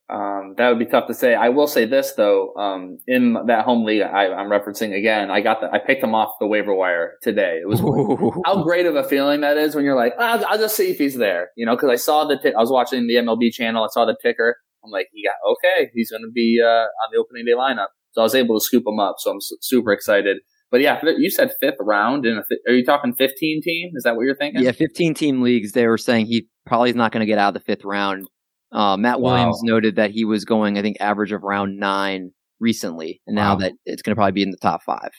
[0.10, 1.36] Um, that would be tough to say.
[1.36, 2.56] I will say this though.
[2.56, 6.15] Um, in that home league I, am referencing again, I got the, I picked him
[6.15, 7.60] off the waiver wire today.
[7.62, 8.41] It was Ooh.
[8.45, 10.98] how great of a feeling that is when you're like, oh, I'll, just see if
[10.98, 13.84] he's there, you know, cause I saw the, t- I was watching the MLB channel.
[13.84, 14.58] I saw the ticker.
[14.84, 17.88] I'm like, yeah, okay, he's going to be, uh, on the opening day lineup.
[18.13, 19.15] So I was able to scoop him up.
[19.19, 20.38] So I'm su- super excited.
[20.72, 22.26] But yeah, you said fifth round.
[22.26, 23.91] In fi- are you talking 15 team?
[23.95, 24.63] Is that what you're thinking?
[24.63, 25.74] Yeah, 15 team leagues.
[25.74, 28.28] They were saying he probably is not going to get out of the fifth round
[28.71, 29.73] Uh, Matt Williams wow.
[29.73, 33.60] noted that he was going, I think, average of round nine recently, and now wow.
[33.60, 35.12] that it's going to probably be in the top five.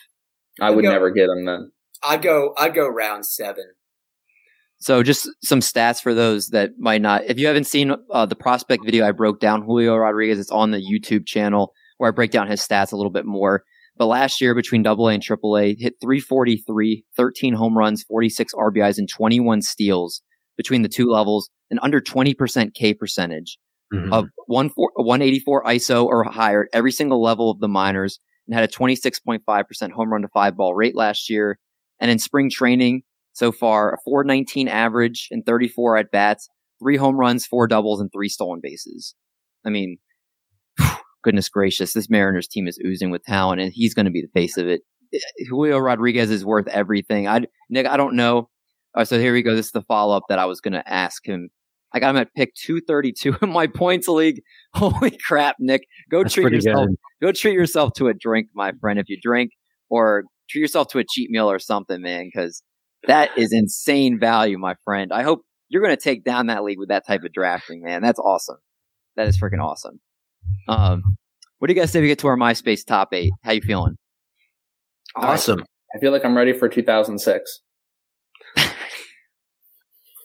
[0.60, 1.72] I would go, never get him then.
[2.02, 2.54] I'd go.
[2.58, 3.64] I'd go round seven.
[4.78, 7.24] So just some stats for those that might not.
[7.24, 10.38] If you haven't seen uh, the prospect video, I broke down Julio Rodriguez.
[10.38, 13.62] It's on the YouTube channel where I break down his stats a little bit more.
[13.98, 18.96] But last year between Double AA and AAA, hit 343, 13 home runs, 46 RBIs,
[18.96, 20.22] and 21 steals
[20.56, 23.58] between the two levels, and under 20% K percentage
[23.92, 24.12] mm-hmm.
[24.12, 28.72] of 184 ISO or higher at every single level of the minors, and had a
[28.72, 31.58] 26.5% home run to five ball rate last year.
[32.00, 33.02] And in spring training,
[33.32, 36.48] so far, a 419 average and 34 at bats,
[36.80, 39.14] three home runs, four doubles, and three stolen bases.
[39.64, 39.98] I mean,
[41.22, 44.40] goodness gracious, this Mariners team is oozing with talent, and he's going to be the
[44.40, 44.82] face of it.
[45.48, 47.28] Julio Rodriguez is worth everything.
[47.28, 48.48] I Nick, I don't know.
[48.94, 49.54] Uh, so here we go.
[49.54, 51.50] This is the follow up that I was going to ask him.
[51.92, 54.42] I got him at pick 232 in my points league.
[54.74, 55.82] Holy crap, Nick!
[56.10, 56.88] Go That's treat yourself.
[56.88, 56.96] Good.
[57.22, 59.52] Go treat yourself to a drink, my friend, if you drink,
[59.88, 62.30] or treat yourself to a cheat meal or something, man.
[62.32, 62.62] Because
[63.06, 65.12] that is insane value, my friend.
[65.12, 68.02] I hope you're going to take down that league with that type of drafting, man.
[68.02, 68.58] That's awesome.
[69.16, 70.00] That is freaking awesome.
[70.68, 71.02] Um,
[71.58, 73.32] what do you guys say we get to our MySpace top eight?
[73.42, 73.96] How you feeling?
[75.16, 75.64] Awesome.
[75.94, 77.60] I feel like I'm ready for 2006.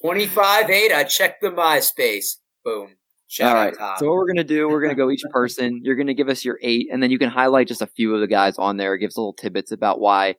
[0.05, 0.91] 25 8.
[0.91, 2.35] I checked the MySpace.
[2.63, 2.97] Boom.
[3.27, 3.75] Shout All right.
[3.75, 3.97] Top.
[3.97, 4.69] So what we're gonna do?
[4.69, 5.81] We're gonna go each person.
[5.83, 8.21] You're gonna give us your eight, and then you can highlight just a few of
[8.21, 8.95] the guys on there.
[8.97, 10.35] Give us little tidbits about why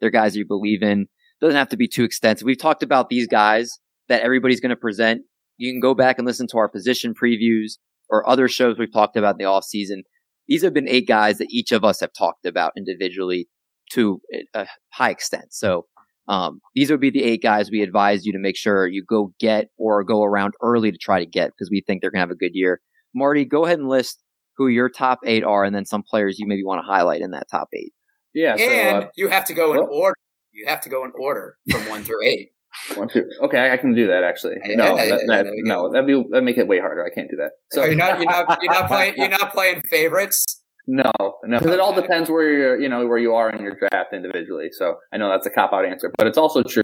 [0.00, 1.06] they're guys you believe in
[1.40, 2.44] doesn't have to be too extensive.
[2.44, 3.78] We've talked about these guys
[4.08, 5.22] that everybody's going to present.
[5.56, 7.78] You can go back and listen to our position previews
[8.08, 10.02] or other shows we've talked about in the off season.
[10.48, 13.48] These have been eight guys that each of us have talked about individually
[13.92, 14.20] to
[14.54, 15.46] a high extent.
[15.50, 15.86] So
[16.30, 19.34] um, these would be the eight guys we advise you to make sure you go
[19.40, 22.22] get or go around early to try to get because we think they're going to
[22.22, 22.80] have a good year.
[23.14, 24.22] Marty, go ahead and list
[24.56, 27.32] who your top eight are and then some players you maybe want to highlight in
[27.32, 27.92] that top eight.
[28.32, 28.56] Yeah.
[28.56, 30.14] So, and uh, you have to go in order
[30.52, 32.52] you have to go in order from one through eight.
[32.94, 33.28] One, two.
[33.42, 34.54] Okay, I can do that actually.
[34.64, 37.04] No, yeah, that, that, no, that'd be that make it way harder.
[37.04, 37.50] I can't do that.
[37.72, 40.59] So you're not you're not you're not playing you're not playing favorites.
[40.92, 41.12] No,
[41.44, 44.12] no, because it all depends where you're, you know, where you are in your draft
[44.12, 44.70] individually.
[44.72, 46.82] So I know that's a cop out answer, but it's also true.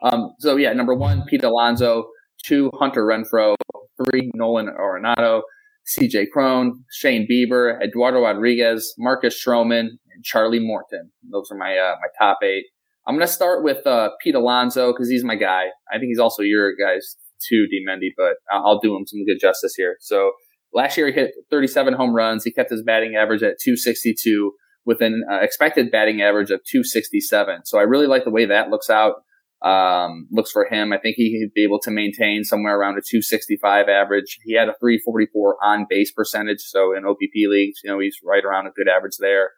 [0.00, 2.04] Um, so yeah, number one, Pete Alonso.
[2.44, 3.54] Two, Hunter Renfroe,
[3.96, 5.42] Three, Nolan Arenado.
[5.88, 11.10] CJ Cron, Shane Bieber, Eduardo Rodriguez, Marcus Stroman, and Charlie Morton.
[11.28, 12.66] Those are my uh, my top eight.
[13.08, 15.66] I'm going to start with uh, Pete Alonso because he's my guy.
[15.92, 17.16] I think he's also your guys
[17.48, 17.84] too, D.
[17.88, 19.96] Mendy, but I'll do him some good justice here.
[19.98, 20.30] So
[20.74, 22.44] last year he hit 37 home runs.
[22.44, 24.52] He kept his batting average at 262
[24.84, 27.64] with an uh, expected batting average of 267.
[27.64, 29.16] So I really like the way that looks out.
[29.62, 30.92] Um, looks for him.
[30.92, 34.38] I think he'd be able to maintain somewhere around a 265 average.
[34.44, 36.62] He had a 344 on base percentage.
[36.62, 39.50] So in OBP leagues, you know, he's right around a good average there.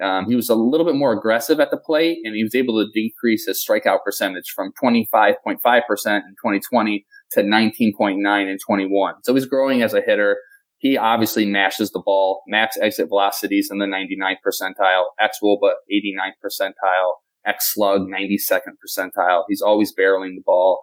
[0.00, 2.82] Um, he was a little bit more aggressive at the plate, and he was able
[2.82, 9.14] to decrease his strikeout percentage from 25.5% in 2020 to 19.9 in 21.
[9.24, 10.38] So he's growing as a hitter.
[10.80, 12.42] He obviously mashes the ball.
[12.48, 17.12] Max exit velocities in the 99th percentile, X but 89th percentile,
[17.46, 19.44] X slug 92nd percentile.
[19.46, 20.80] He's always barreling the ball.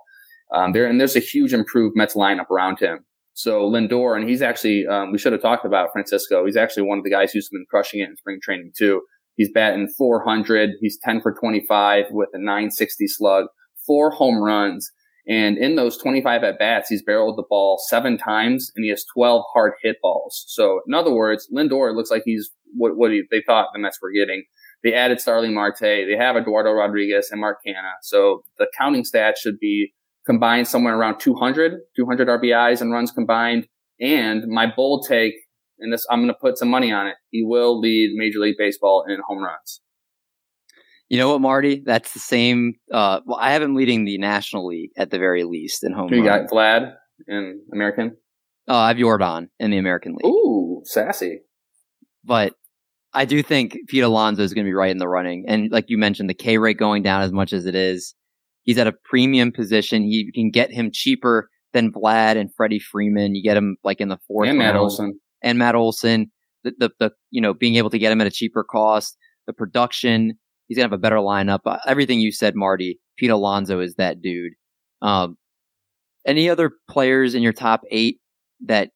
[0.54, 3.06] Um, there and there's a huge improved Mets lineup around him.
[3.34, 6.46] So Lindor, and he's actually, um, we should have talked about Francisco.
[6.46, 9.02] He's actually one of the guys who's been crushing it in spring training too.
[9.36, 10.72] He's batting 400.
[10.80, 13.46] He's 10 for 25 with a 960 slug,
[13.86, 14.92] four home runs.
[15.28, 19.04] And in those 25 at bats, he's barreled the ball seven times and he has
[19.14, 20.46] 12 hard hit balls.
[20.48, 24.00] So in other words, Lindor looks like he's what, what he, they thought the Mets
[24.02, 24.44] were getting.
[24.84, 25.80] They added Starling Marte.
[25.82, 27.94] They have Eduardo Rodriguez and Mark Canha.
[28.04, 29.94] So the counting stats should be
[30.26, 33.68] combined somewhere around 200, 200 RBIs and runs combined.
[34.00, 35.34] And my bold take,
[35.80, 37.16] and this, I'm going to put some money on it.
[37.32, 39.82] He will lead Major League Baseball in home runs.
[41.10, 41.82] You know what, Marty?
[41.86, 42.74] That's the same.
[42.92, 46.14] Uh, well, I have him leading the National League at the very least in home.
[46.14, 46.94] You got Vlad
[47.28, 48.18] in American.
[48.68, 50.26] Uh, I have Yordan in the American League.
[50.26, 51.40] Ooh, sassy.
[52.26, 52.54] But
[53.14, 55.86] I do think Pete Alonso is going to be right in the running, and like
[55.88, 58.14] you mentioned, the K rate going down as much as it is.
[58.64, 60.04] He's at a premium position.
[60.04, 63.34] You can get him cheaper than Vlad and Freddie Freeman.
[63.34, 66.32] You get him like in the fourth and Matt Olson and Matt Olson.
[66.66, 69.54] The, the, the you know being able to get him at a cheaper cost, the
[69.54, 70.38] production.
[70.68, 71.60] He's gonna have a better lineup.
[71.66, 73.00] Uh, everything you said, Marty.
[73.18, 74.54] Pete Alonso is that dude.
[75.02, 75.38] Um,
[76.26, 78.20] any other players in your top eight
[78.66, 78.92] that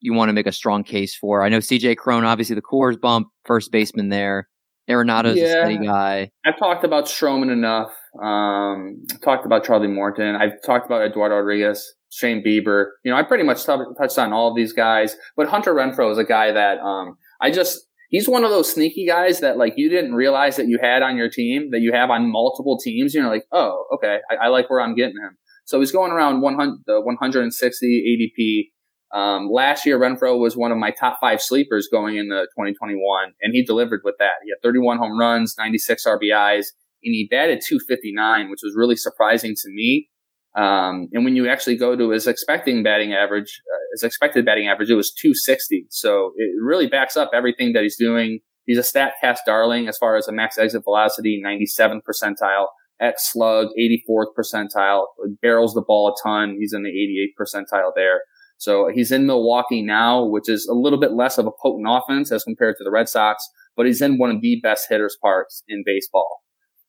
[0.00, 1.42] you want to make a strong case for?
[1.42, 4.48] I know CJ Cron, obviously the Coors bump, first baseman there.
[4.90, 6.30] Arenado's yeah, a steady guy.
[6.44, 7.92] I've talked about Stroman enough.
[8.20, 10.34] Um, talked about Charlie Morton.
[10.34, 12.86] I've talked about Eduardo Rodriguez, Shane Bieber.
[13.04, 16.10] You know, I pretty much t- touched on all of these guys, but Hunter Renfroe
[16.10, 19.72] is a guy that, um, I just, he's one of those sneaky guys that like
[19.76, 23.12] you didn't realize that you had on your team that you have on multiple teams.
[23.12, 25.36] You're like, oh, okay, I, I like where I'm getting him.
[25.64, 29.16] So he's going around 100, the 160 ADP.
[29.16, 33.54] Um, last year, Renfroe was one of my top five sleepers going into 2021, and
[33.54, 34.40] he delivered with that.
[34.44, 36.66] He had 31 home runs, 96 RBIs,
[37.04, 40.08] and he batted 259, which was really surprising to me.
[40.54, 44.68] Um, and when you actually go to his expecting batting average, uh, his expected batting
[44.68, 45.86] average, it was 260.
[45.90, 48.40] So it really backs up everything that he's doing.
[48.66, 52.66] He's a StatCast darling as far as a max exit velocity, 97th percentile,
[53.00, 55.06] X slug, 84th percentile,
[55.40, 56.56] barrels the ball a ton.
[56.60, 58.20] He's in the 88th percentile there.
[58.58, 62.30] So he's in Milwaukee now, which is a little bit less of a potent offense
[62.30, 63.44] as compared to the Red Sox,
[63.76, 66.41] but he's in one of the best hitters parks in baseball.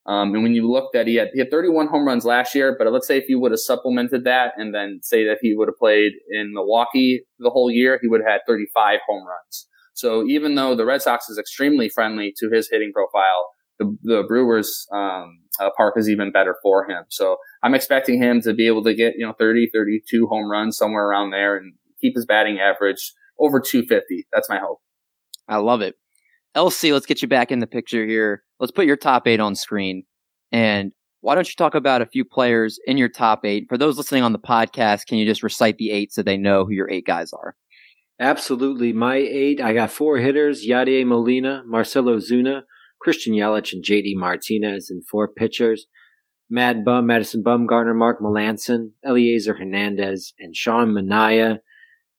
[0.05, 2.75] Um, and when you looked at, he had, he had 31 home runs last year,
[2.77, 5.69] but let's say if you would have supplemented that and then say that he would
[5.69, 9.67] have played in Milwaukee the whole year, he would have had 35 home runs.
[9.93, 13.47] So even though the Red Sox is extremely friendly to his hitting profile,
[13.79, 17.05] the, the Brewers, um, uh, park is even better for him.
[17.09, 20.77] So I'm expecting him to be able to get, you know, 30, 32 home runs
[20.77, 24.27] somewhere around there and keep his batting average over 250.
[24.33, 24.79] That's my hope.
[25.47, 25.95] I love it.
[26.55, 28.43] LC, let's get you back in the picture here.
[28.59, 30.03] Let's put your top eight on screen.
[30.51, 33.65] And why don't you talk about a few players in your top eight?
[33.69, 36.65] For those listening on the podcast, can you just recite the eight so they know
[36.65, 37.55] who your eight guys are?
[38.19, 38.93] Absolutely.
[38.93, 42.63] My eight, I got four hitters Yadier Molina, Marcell Ozuna,
[43.01, 45.87] Christian Yelich, and JD Martinez, and four pitchers
[46.49, 51.59] Mad Bum, Madison Bumgarner, Mark Melancon, Elieser Hernandez, and Sean Manaea.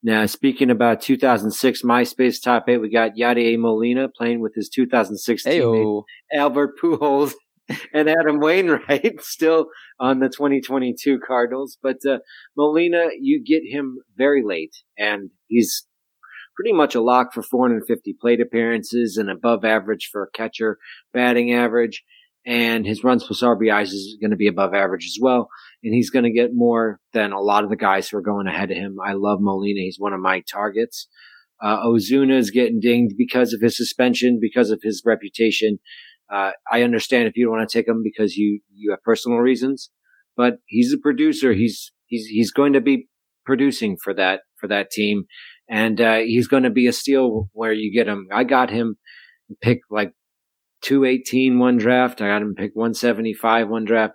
[0.07, 5.44] Now, speaking about 2006 MySpace top eight, we got Yadier Molina playing with his 2006
[5.44, 7.32] teammate Albert Pujols
[7.94, 11.78] and Adam Wainwright still on the 2022 Cardinals.
[11.82, 12.18] But uh,
[12.55, 15.86] Molina, you get him very late, and he's
[16.55, 20.76] pretty much a lock for 450 plate appearances and above average for a catcher
[21.14, 22.05] batting average
[22.47, 25.49] and his runs plus RBIs is going to be above average as well.
[25.82, 28.47] And he's going to get more than a lot of the guys who are going
[28.47, 28.97] ahead of him.
[29.05, 29.80] I love Molina.
[29.80, 31.09] He's one of my targets.
[31.62, 35.78] Uh, Ozuna is getting dinged because of his suspension, because of his reputation.
[36.30, 39.38] Uh, I understand if you don't want to take him because you, you have personal
[39.38, 39.90] reasons,
[40.36, 41.53] but he's a producer.
[41.53, 43.09] He's, he's, he's going to be
[43.47, 45.24] producing for that, for that team.
[45.68, 48.28] And, uh, he's going to be a steal where you get him.
[48.32, 48.97] I got him
[49.62, 50.12] pick like
[50.85, 52.20] 218 one draft.
[52.20, 54.14] I got him pick 175 one draft.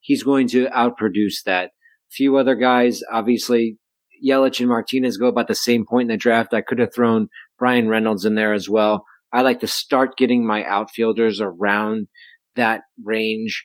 [0.00, 1.70] He's going to outproduce that.
[2.10, 3.78] Few other guys, obviously,
[4.24, 6.54] Yelich and Martinez go about the same point in the draft.
[6.54, 9.04] I could have thrown Brian Reynolds in there as well.
[9.32, 12.08] I like to start getting my outfielders around
[12.56, 13.64] that range.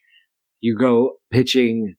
[0.61, 1.95] You go pitching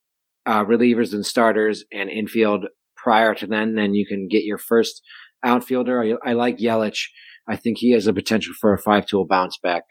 [0.46, 5.02] uh, relievers and starters and infield prior to then, then you can get your first
[5.44, 6.02] outfielder.
[6.02, 7.08] I, I like Yelich.
[7.48, 9.84] I think he has a potential for a five tool bounce back.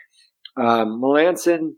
[0.60, 1.72] Um, Melancon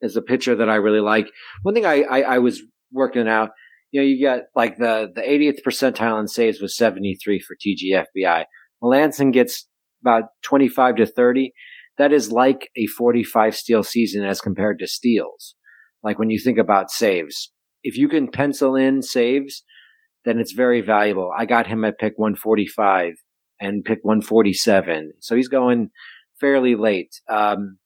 [0.00, 1.30] is a pitcher that I really like.
[1.62, 2.62] One thing I, I, I was
[2.92, 3.50] working out,
[3.90, 8.44] you know, you got like the, the 80th percentile in saves was 73 for TGFBI.
[8.82, 9.66] Melancon gets
[10.02, 11.52] about 25 to 30.
[11.96, 15.54] That is like a 45 steal season as compared to steals.
[16.02, 17.52] Like when you think about saves,
[17.82, 19.64] if you can pencil in saves,
[20.24, 21.32] then it's very valuable.
[21.36, 23.14] I got him at pick 145
[23.60, 25.12] and pick 147.
[25.20, 25.90] So he's going
[26.40, 27.20] fairly late.
[27.28, 27.78] Um,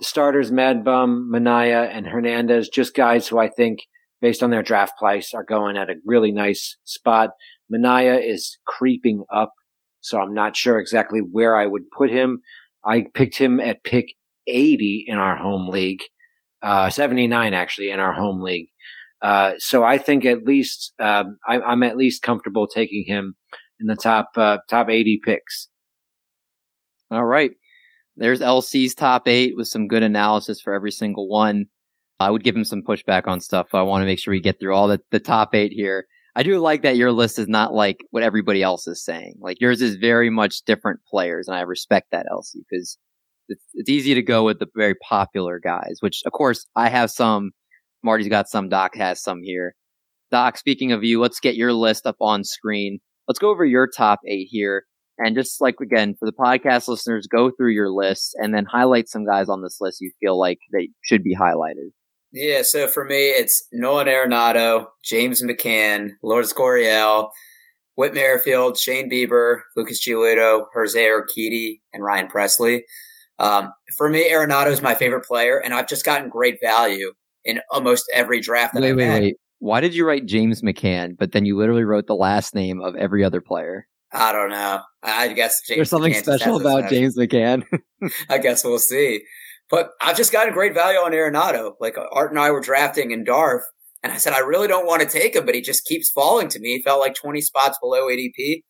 [0.00, 3.80] the starters, Mad Bum, Manaea, and Hernandez, just guys who I think,
[4.20, 7.30] based on their draft price, are going at a really nice spot.
[7.72, 9.52] Manaea is creeping up,
[10.00, 12.40] so I'm not sure exactly where I would put him.
[12.84, 14.14] I picked him at pick
[14.46, 16.00] 80 in our home league,
[16.62, 18.68] uh, 79 actually in our home league.
[19.22, 23.34] Uh, so I think at least um, I, am at least comfortable taking him
[23.78, 25.68] in the top uh, top 80 picks.
[27.10, 27.50] All right.
[28.20, 31.64] There's LC's top eight with some good analysis for every single one.
[32.20, 33.68] I would give him some pushback on stuff.
[33.72, 36.04] I want to make sure we get through all the, the top eight here.
[36.36, 39.36] I do like that your list is not like what everybody else is saying.
[39.40, 42.98] Like yours is very much different players, and I respect that, LC, because
[43.48, 47.10] it's, it's easy to go with the very popular guys, which of course I have
[47.10, 47.52] some.
[48.02, 48.68] Marty's got some.
[48.68, 49.74] Doc has some here.
[50.30, 52.98] Doc, speaking of you, let's get your list up on screen.
[53.26, 54.84] Let's go over your top eight here.
[55.22, 59.08] And just like again, for the podcast listeners, go through your list and then highlight
[59.08, 61.90] some guys on this list you feel like they should be highlighted.
[62.32, 67.30] Yeah, so for me, it's Nolan Arenado, James McCann, Lourdes Gurriel,
[67.96, 72.82] Whit Merrifield, Shane Bieber, Lucas Giolito, Jose Urquidy, and Ryan Pressly.
[73.40, 77.12] Um, for me, Arenado is my favorite player, and I've just gotten great value
[77.44, 79.22] in almost every draft that wait, I've wait, had.
[79.22, 79.36] wait.
[79.58, 82.94] Why did you write James McCann, but then you literally wrote the last name of
[82.96, 83.86] every other player?
[84.12, 84.80] I don't know.
[85.02, 87.64] I guess James There's something McCann special about special- James McCann.
[88.28, 89.22] I guess we'll see.
[89.70, 91.74] But I've just gotten great value on Arenado.
[91.80, 93.60] Like Art and I were drafting in Darf,
[94.02, 96.48] and I said I really don't want to take him, but he just keeps falling
[96.48, 96.76] to me.
[96.76, 98.62] He felt like 20 spots below ADP.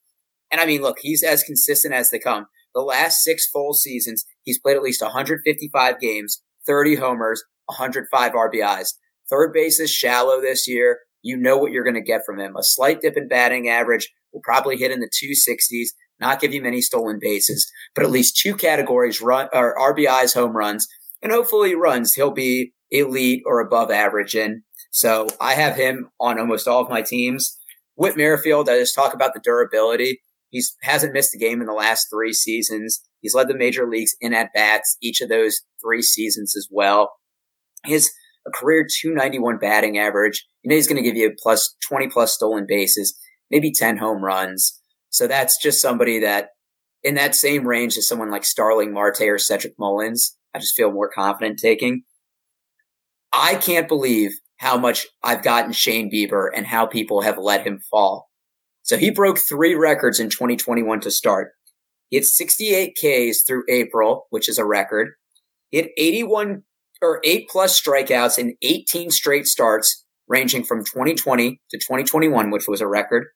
[0.51, 2.47] And I mean, look, he's as consistent as they come.
[2.75, 8.91] The last six full seasons, he's played at least 155 games, 30 homers, 105 RBIs.
[9.31, 10.99] Third base is shallow this year.
[11.23, 12.57] You know what you're going to get from him.
[12.57, 16.63] A slight dip in batting average will probably hit in the 260s, not give you
[16.63, 20.87] many stolen bases, but at least two categories run or RBIs, home runs,
[21.23, 22.15] and hopefully runs.
[22.15, 24.63] He'll be elite or above average in.
[24.91, 27.57] So I have him on almost all of my teams.
[27.95, 30.21] Whit Merrifield, I just talk about the durability.
[30.49, 33.01] He's hasn't missed a game in the last three seasons.
[33.21, 37.13] He's led the major leagues in at bats each of those three seasons as well.
[37.85, 38.11] His
[38.47, 40.47] a career 291 batting average.
[40.63, 43.17] You know he's going to give you plus 20 plus stolen bases,
[43.51, 44.81] maybe 10 home runs.
[45.11, 46.49] So that's just somebody that
[47.03, 50.93] in that same range as someone like Starling Marte or Cedric Mullins, I just feel
[50.93, 52.03] more confident taking.
[53.33, 57.81] I can't believe how much I've gotten Shane Bieber and how people have let him
[57.91, 58.29] fall.
[58.83, 61.53] So he broke three records in 2021 to start.
[62.09, 65.13] He had 68 Ks through April, which is a record.
[65.71, 66.65] He had 81
[67.01, 72.81] or eight plus strikeouts in 18 straight starts, ranging from 2020 to 2021, which was
[72.81, 73.27] a record.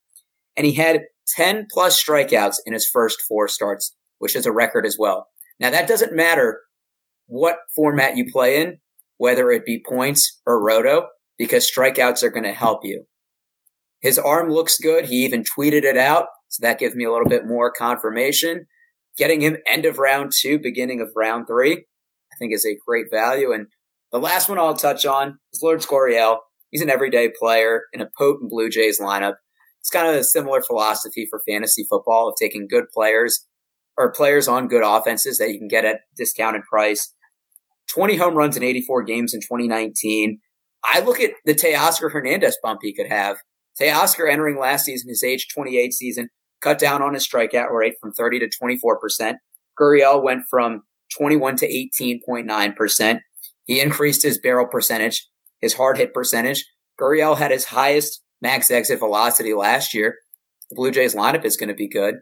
[0.56, 1.02] And he had
[1.36, 5.28] 10 plus strikeouts in his first four starts, which is a record as well.
[5.58, 6.60] Now that doesn't matter
[7.26, 8.78] what format you play in,
[9.16, 13.06] whether it be points or roto, because strikeouts are going to help you.
[14.00, 15.06] His arm looks good.
[15.06, 16.26] He even tweeted it out.
[16.48, 18.66] So that gives me a little bit more confirmation.
[19.16, 23.06] Getting him end of round two, beginning of round three, I think is a great
[23.10, 23.52] value.
[23.52, 23.68] And
[24.12, 26.38] the last one I'll touch on is Lourdes Gurriel.
[26.70, 29.34] He's an everyday player in a potent Blue Jays lineup.
[29.84, 33.46] It's kind of a similar philosophy for fantasy football of taking good players
[33.98, 37.12] or players on good offenses that you can get at discounted price.
[37.92, 40.38] 20 home runs in 84 games in 2019.
[40.86, 43.36] I look at the Teoscar Hernandez bump he could have.
[43.78, 46.28] Teoscar entering last season, his age 28 season,
[46.62, 49.34] cut down on his strikeout rate from 30 to 24%.
[49.78, 50.80] Gurriel went from
[51.14, 51.68] 21 to
[52.00, 53.18] 18.9%.
[53.66, 55.28] He increased his barrel percentage,
[55.60, 56.64] his hard hit percentage.
[56.98, 60.18] Gurriel had his highest max exit velocity last year.
[60.70, 62.16] The Blue Jays lineup is going to be good.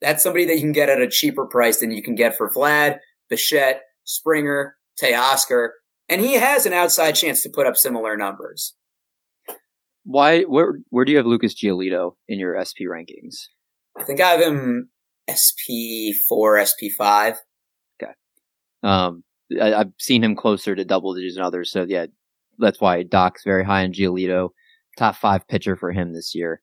[0.00, 2.50] That's somebody that you can get at a cheaper price than you can get for
[2.50, 2.98] Vlad,
[3.28, 5.70] Bichette, Springer, Teoscar,
[6.08, 8.74] and he has an outside chance to put up similar numbers.
[10.04, 10.42] Why?
[10.42, 10.78] Where?
[10.90, 13.48] Where do you have Lucas Giolito in your SP rankings?
[13.98, 14.90] I think I have him
[15.26, 17.36] SP four, SP five.
[18.82, 19.24] Um,
[19.60, 22.06] I, I've seen him closer to double digits than others, so yeah,
[22.58, 24.50] that's why Doc's very high on Giolito.
[24.98, 26.60] Top five pitcher for him this year.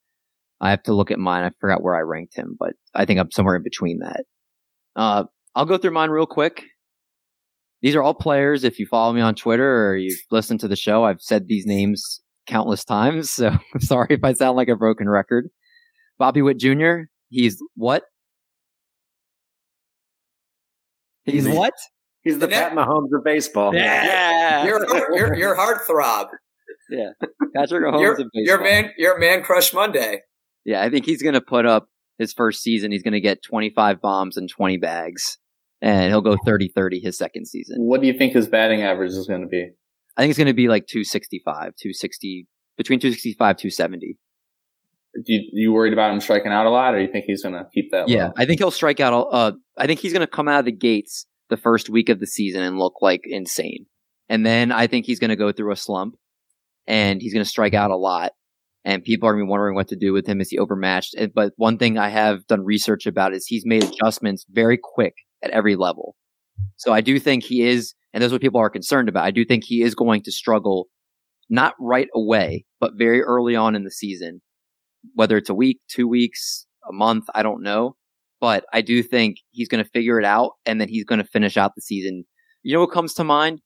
[0.61, 1.43] I have to look at mine.
[1.43, 4.23] I forgot where I ranked him, but I think I'm somewhere in between that.
[4.95, 5.23] Uh,
[5.55, 6.63] I'll go through mine real quick.
[7.81, 8.63] These are all players.
[8.63, 11.65] If you follow me on Twitter or you've listened to the show, I've said these
[11.65, 13.31] names countless times.
[13.31, 15.49] So I'm sorry if I sound like a broken record.
[16.19, 17.01] Bobby Witt Jr.
[17.29, 18.03] He's what?
[21.25, 21.73] He's- what?
[22.23, 23.73] He's the The net- Pat Mahomes of baseball.
[23.75, 24.65] Yeah.
[24.65, 26.27] You're you're you're heartthrob.
[27.55, 28.81] Patrick Mahomes You're, of you're baseball.
[28.83, 30.21] man you're man crush Monday.
[30.65, 31.87] Yeah, I think he's going to put up
[32.19, 32.91] his first season.
[32.91, 35.37] He's going to get 25 bombs and 20 bags,
[35.81, 37.77] and he'll go 30 30 his second season.
[37.79, 39.71] What do you think his batting average is going to be?
[40.17, 42.47] I think it's going to be like 265, 260,
[42.77, 44.17] between 265, 270.
[45.15, 47.55] Do you, you worried about him striking out a lot, or you think he's going
[47.55, 48.07] to keep that?
[48.09, 48.33] Yeah, low?
[48.37, 49.13] I think he'll strike out.
[49.31, 52.19] Uh, I think he's going to come out of the gates the first week of
[52.19, 53.85] the season and look like insane,
[54.27, 56.15] and then I think he's going to go through a slump,
[56.87, 58.31] and he's going to strike out a lot,
[58.83, 60.41] and people are going to be wondering what to do with him.
[60.41, 61.15] Is he overmatched?
[61.35, 65.51] But one thing I have done research about is he's made adjustments very quick at
[65.51, 66.15] every level.
[66.77, 69.25] So I do think he is, and that's what people are concerned about.
[69.25, 70.87] I do think he is going to struggle,
[71.49, 74.41] not right away, but very early on in the season,
[75.13, 77.95] whether it's a week, two weeks, a month, I don't know.
[78.41, 81.27] But I do think he's going to figure it out and then he's going to
[81.27, 82.25] finish out the season.
[82.63, 83.61] You know what comes to mind?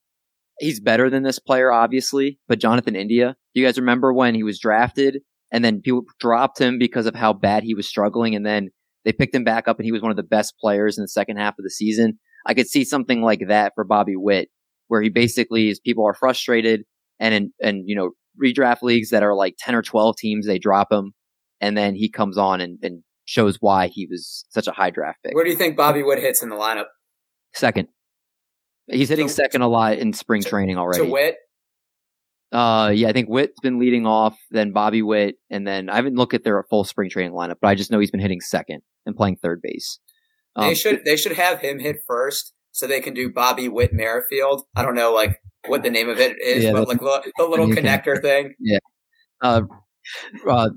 [0.60, 3.36] He's better than this player, obviously, but Jonathan India.
[3.54, 5.22] Do you guys remember when he was drafted
[5.52, 8.70] and then people dropped him because of how bad he was struggling and then
[9.06, 11.08] they picked him back up and he was one of the best players in the
[11.08, 12.20] second half of the season.
[12.46, 14.50] I could see something like that for Bobby Witt,
[14.88, 16.84] where he basically is people are frustrated
[17.20, 18.12] and in, and, you know,
[18.44, 21.14] redraft leagues that are like 10 or 12 teams, they drop him
[21.62, 25.20] and then he comes on and, and shows why he was such a high draft
[25.24, 25.34] pick.
[25.36, 26.86] Where do you think Bobby Witt hits in the lineup?
[27.54, 27.88] Second,
[28.88, 31.10] He's hitting So- second a lot in spring to- training To already.
[31.10, 31.38] Witt.
[32.52, 36.16] Uh, yeah, I think Witt's been leading off, then Bobby Witt, and then I haven't
[36.16, 38.82] looked at their full spring training lineup, but I just know he's been hitting second
[39.06, 40.00] and playing third base.
[40.56, 43.92] Um, They should they should have him hit first so they can do Bobby Witt
[43.92, 44.62] Merrifield.
[44.76, 47.44] I don't know like what the name of it is, Yeah, but like the, the
[47.46, 48.54] little connector thing.
[48.60, 48.78] Yeah.
[49.42, 49.64] Uh,
[50.48, 50.70] uh,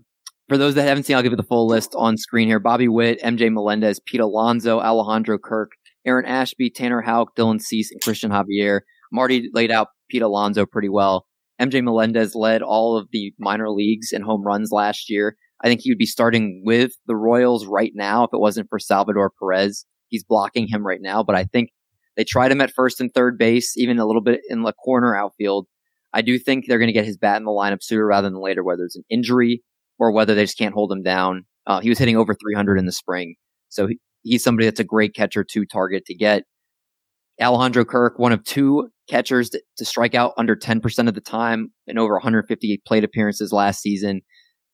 [0.49, 2.59] for those that haven't seen, I'll give you the full list on screen here.
[2.59, 5.73] Bobby Witt, MJ Melendez, Pete Alonso, Alejandro Kirk,
[6.07, 8.81] Aaron Ashby, Tanner Houck, Dylan Cease, and Cristian Javier.
[9.13, 11.27] Marty laid out Pete Alonso pretty well.
[11.61, 15.37] MJ Melendez led all of the minor leagues in home runs last year.
[15.63, 18.79] I think he would be starting with the Royals right now if it wasn't for
[18.79, 19.85] Salvador Perez.
[20.09, 21.71] He's blocking him right now, but I think
[22.17, 25.17] they tried him at first and third base, even a little bit in the corner
[25.17, 25.67] outfield.
[26.15, 28.41] I do think they're going to get his bat in the lineup sooner rather than
[28.41, 29.63] later, whether it's an injury
[29.99, 31.45] or whether they just can't hold him down.
[31.67, 33.35] Uh, he was hitting over 300 in the spring,
[33.69, 36.45] so he, he's somebody that's a great catcher to target to get.
[37.41, 41.73] Alejandro Kirk, one of two catchers to, to strike out under 10% of the time
[41.87, 44.23] in over 150 plate appearances last season.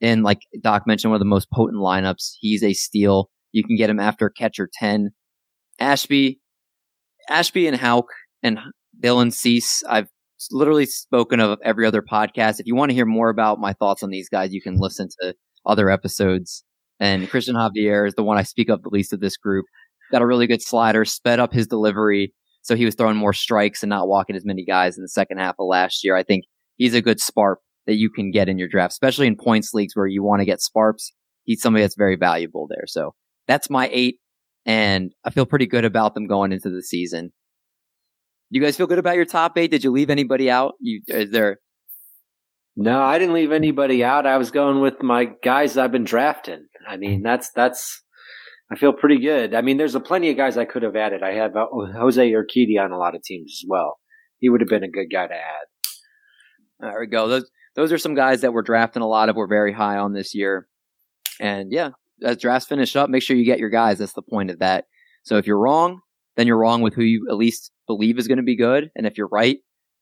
[0.00, 2.34] And like Doc mentioned, one of the most potent lineups.
[2.40, 3.30] He's a steal.
[3.52, 5.10] You can get him after catcher 10.
[5.78, 6.40] Ashby,
[7.28, 8.06] Ashby and Houck
[8.42, 8.58] and
[9.02, 9.82] Dylan Cease.
[9.88, 10.08] I've
[10.50, 12.60] literally spoken of every other podcast.
[12.60, 15.08] If you want to hear more about my thoughts on these guys, you can listen
[15.20, 15.34] to
[15.66, 16.64] other episodes.
[17.00, 19.66] And Cristian Javier is the one I speak of the least of this group.
[20.12, 22.32] Got a really good slider, sped up his delivery.
[22.62, 25.38] So he was throwing more strikes and not walking as many guys in the second
[25.38, 26.16] half of last year.
[26.16, 26.44] I think
[26.76, 29.94] he's a good spark that you can get in your draft, especially in points leagues
[29.94, 31.12] where you want to get sparks.
[31.44, 32.84] He's somebody that's very valuable there.
[32.86, 33.14] So
[33.46, 34.18] that's my eight.
[34.64, 37.32] And I feel pretty good about them going into the season.
[38.50, 39.70] You guys feel good about your top eight?
[39.70, 40.74] Did you leave anybody out?
[40.80, 41.58] You, is there,
[42.76, 44.26] No, I didn't leave anybody out.
[44.26, 46.66] I was going with my guys I've been drafting.
[46.86, 48.02] I mean, that's that's.
[48.70, 49.54] I feel pretty good.
[49.54, 51.22] I mean, there's a plenty of guys I could have added.
[51.22, 51.66] I have uh,
[51.98, 53.98] Jose Urquidy on a lot of teams as well.
[54.38, 55.66] He would have been a good guy to add.
[56.80, 57.28] there we go.
[57.28, 59.36] Those, those are some guys that we're drafting a lot of.
[59.36, 60.66] We're very high on this year.
[61.40, 61.90] And yeah,
[62.22, 63.98] as drafts finish up, make sure you get your guys.
[63.98, 64.86] That's the point of that.
[65.24, 66.00] So if you're wrong,
[66.36, 68.90] then you're wrong with who you at least believe is going to be good.
[68.94, 69.58] And if you're right,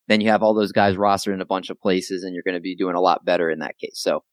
[0.09, 2.57] then you have all those guys rostered in a bunch of places and you're going
[2.57, 4.01] to be doing a lot better in that case.
[4.01, 4.24] So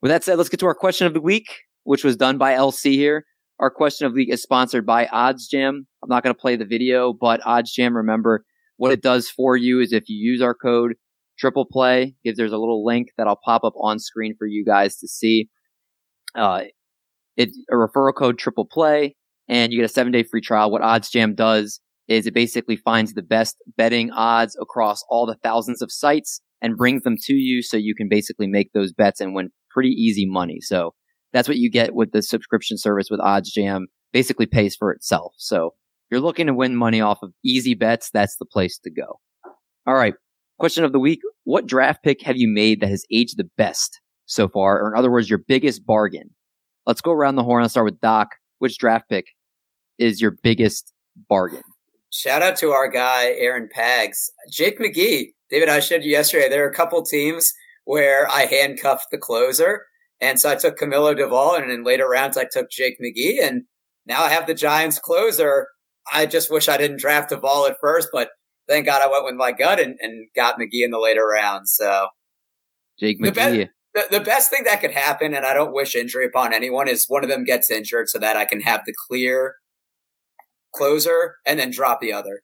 [0.00, 1.46] with that said, let's get to our question of the week,
[1.84, 3.24] which was done by LC here.
[3.58, 5.86] Our question of the week is sponsored by Odds Jam.
[6.02, 8.44] I'm not going to play the video, but Odds Jam, remember
[8.76, 10.94] what it does for you is if you use our code
[11.38, 14.64] triple play, if there's a little link that I'll pop up on screen for you
[14.64, 15.48] guys to see.
[16.34, 16.62] Uh,
[17.36, 19.16] it a referral code triple play
[19.48, 20.70] and you get a seven day free trial.
[20.70, 25.36] What Odds Jam does is it basically finds the best betting odds across all the
[25.42, 29.20] thousands of sites and brings them to you so you can basically make those bets
[29.20, 30.58] and win pretty easy money.
[30.60, 30.94] So
[31.32, 33.86] that's what you get with the subscription service with Odds Jam.
[34.12, 35.32] Basically pays for itself.
[35.38, 35.72] So if
[36.10, 39.20] you're looking to win money off of easy bets, that's the place to go.
[39.86, 40.14] All right.
[40.58, 41.20] Question of the week.
[41.44, 44.82] What draft pick have you made that has aged the best so far?
[44.82, 46.30] Or in other words, your biggest bargain?
[46.86, 47.62] Let's go around the horn.
[47.62, 48.28] Let's start with Doc.
[48.62, 49.26] Which draft pick
[49.98, 50.92] is your biggest
[51.28, 51.62] bargain?
[52.10, 55.30] Shout out to our guy Aaron Pags, Jake McGee.
[55.50, 56.48] David, I showed you yesterday.
[56.48, 57.52] There are a couple teams
[57.86, 59.86] where I handcuffed the closer,
[60.20, 63.64] and so I took Camilo Doval, and in later rounds I took Jake McGee, and
[64.06, 65.66] now I have the Giants closer.
[66.12, 68.28] I just wish I didn't draft Doval at first, but
[68.68, 71.74] thank God I went with my gut and, and got McGee in the later rounds.
[71.76, 72.06] So
[73.00, 73.70] Jake McGee.
[73.94, 77.04] The, the best thing that could happen, and I don't wish injury upon anyone, is
[77.08, 79.56] one of them gets injured so that I can have the clear
[80.74, 82.42] closer and then drop the other.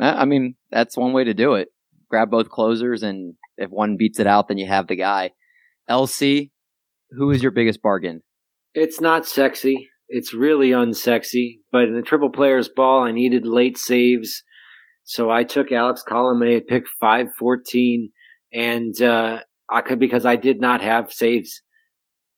[0.00, 1.68] Uh, I mean, that's one way to do it.
[2.10, 5.30] Grab both closers, and if one beats it out, then you have the guy.
[5.88, 6.50] LC,
[7.10, 8.22] who is your biggest bargain?
[8.74, 9.88] It's not sexy.
[10.08, 11.58] It's really unsexy.
[11.70, 14.42] But in the triple players ball, I needed late saves.
[15.04, 18.10] So I took Alex Colomé at pick 514
[18.52, 19.40] and, uh,
[19.70, 21.62] I could, because I did not have saves.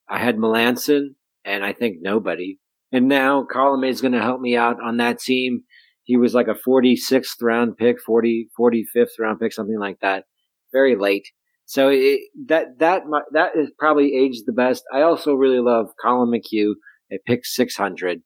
[0.09, 1.15] I had Melancon
[1.45, 2.59] and I think nobody.
[2.93, 5.63] And now Colomé is going to help me out on that team.
[6.05, 10.25] He was like a 46th round pick, 40, 45th round pick, something like that.
[10.73, 11.29] Very late.
[11.67, 13.03] So it, that that
[13.33, 14.83] that is probably aged the best.
[14.93, 16.73] I also really love Collin McHugh
[17.13, 18.23] at pick 600.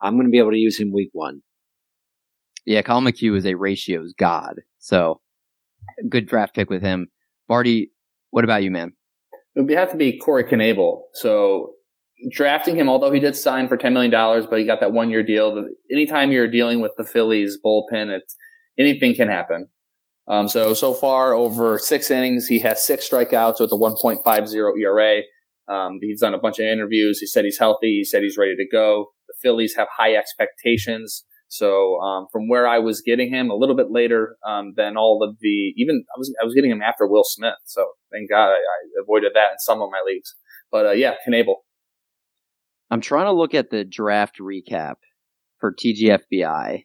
[0.00, 1.42] I'm going to be able to use him week one.
[2.66, 4.56] Yeah, Collin McHugh is a ratios god.
[4.78, 5.20] So
[6.08, 7.06] good draft pick with him.
[7.48, 7.92] Marty,
[8.30, 8.92] what about you, man?
[9.54, 11.00] It would have to be Corey Knebel.
[11.14, 11.72] So
[12.30, 14.10] drafting him, although he did sign for $10 million,
[14.48, 15.64] but he got that one year deal.
[15.90, 18.36] Anytime you're dealing with the Phillies bullpen, it's
[18.78, 19.68] anything can happen.
[20.26, 25.22] Um, so, so far over six innings, he has six strikeouts with a 1.50 ERA.
[25.68, 27.18] Um, he's done a bunch of interviews.
[27.18, 27.98] He said he's healthy.
[27.98, 29.06] He said he's ready to go.
[29.26, 33.74] The Phillies have high expectations So um, from where I was getting him a little
[33.74, 37.06] bit later um, than all of the even I was I was getting him after
[37.06, 37.54] Will Smith.
[37.64, 40.34] So thank God I, I avoided that in some of my leagues.
[40.70, 41.56] But uh, yeah, Knebel.
[42.90, 44.94] I'm trying to look at the draft recap
[45.58, 46.84] for TGFBI,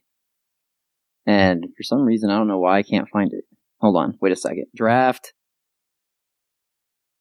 [1.25, 3.43] and for some reason I don't know why I can't find it.
[3.79, 4.65] Hold on, wait a second.
[4.75, 5.33] Draft,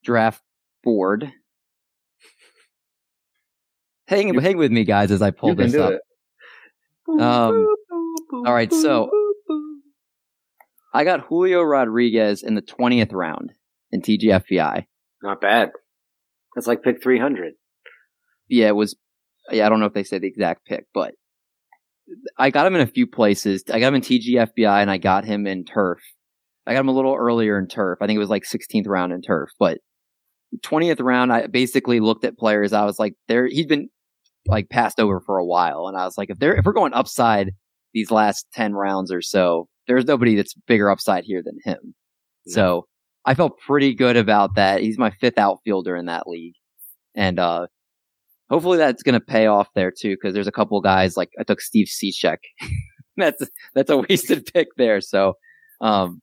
[0.05, 0.43] draft
[0.84, 1.32] board.
[4.07, 5.93] Hang, hang with me, guys, as I pull You can this do up.
[5.95, 6.01] it.
[7.09, 7.66] Um,
[8.46, 9.11] all right, so
[10.94, 13.53] I got Julio Rodriguez in the 20th round
[13.90, 14.86] in TGFBI.
[15.22, 15.70] Not bad.
[16.55, 17.55] That's like pick 300.
[18.48, 18.96] Yeah, it was.
[19.50, 21.14] Yeah, I don't know if they say the exact pick, but
[22.38, 23.64] I got him in a few places.
[23.72, 25.98] I got him in TGFBI and I got him in Turf.
[26.66, 27.98] I got him a little earlier in Turf.
[28.00, 29.78] I think it was like 16th round in Turf, but
[30.64, 32.72] 20th round, I basically looked at players.
[32.72, 33.88] I was like, there, he'd been
[34.47, 36.95] like passed over for a while, and I was like, if they're if we're going
[36.95, 37.53] upside
[37.95, 41.95] these last 10 rounds or so, there's nobody that's bigger upside here than him.
[42.47, 42.86] So
[43.24, 44.80] I felt pretty good about that.
[44.80, 46.55] He's my fifth outfielder in that league,
[47.14, 47.66] and uh,
[48.51, 50.16] hopefully that's going to pay off there too.
[50.16, 52.38] Because there's a couple guys like I took Steve Cishek.
[53.16, 53.43] that's
[53.74, 55.01] that's a wasted pick there.
[55.01, 55.34] So
[55.80, 56.20] um,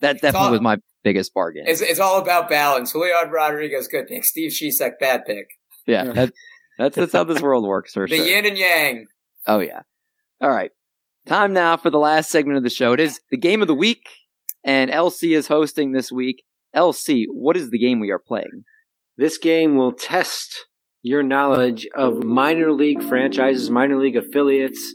[0.00, 1.64] that definitely all- was my biggest bargain.
[1.66, 2.92] It's, it's all about balance.
[2.92, 4.24] Julio Rodriguez, good pick.
[4.24, 5.46] Steve Cishek, bad pick.
[5.86, 6.32] yeah, that,
[6.78, 8.26] that's that's how this world works for The sure.
[8.26, 9.06] yin and yang.
[9.46, 9.82] Oh yeah.
[10.40, 10.70] All right.
[11.26, 12.92] Time now for the last segment of the show.
[12.92, 14.08] It is the game of the week,
[14.64, 16.44] and LC is hosting this week.
[16.74, 18.64] LC, what is the game we are playing?
[19.16, 20.66] This game will test
[21.02, 24.94] your knowledge of minor league franchises, minor league affiliates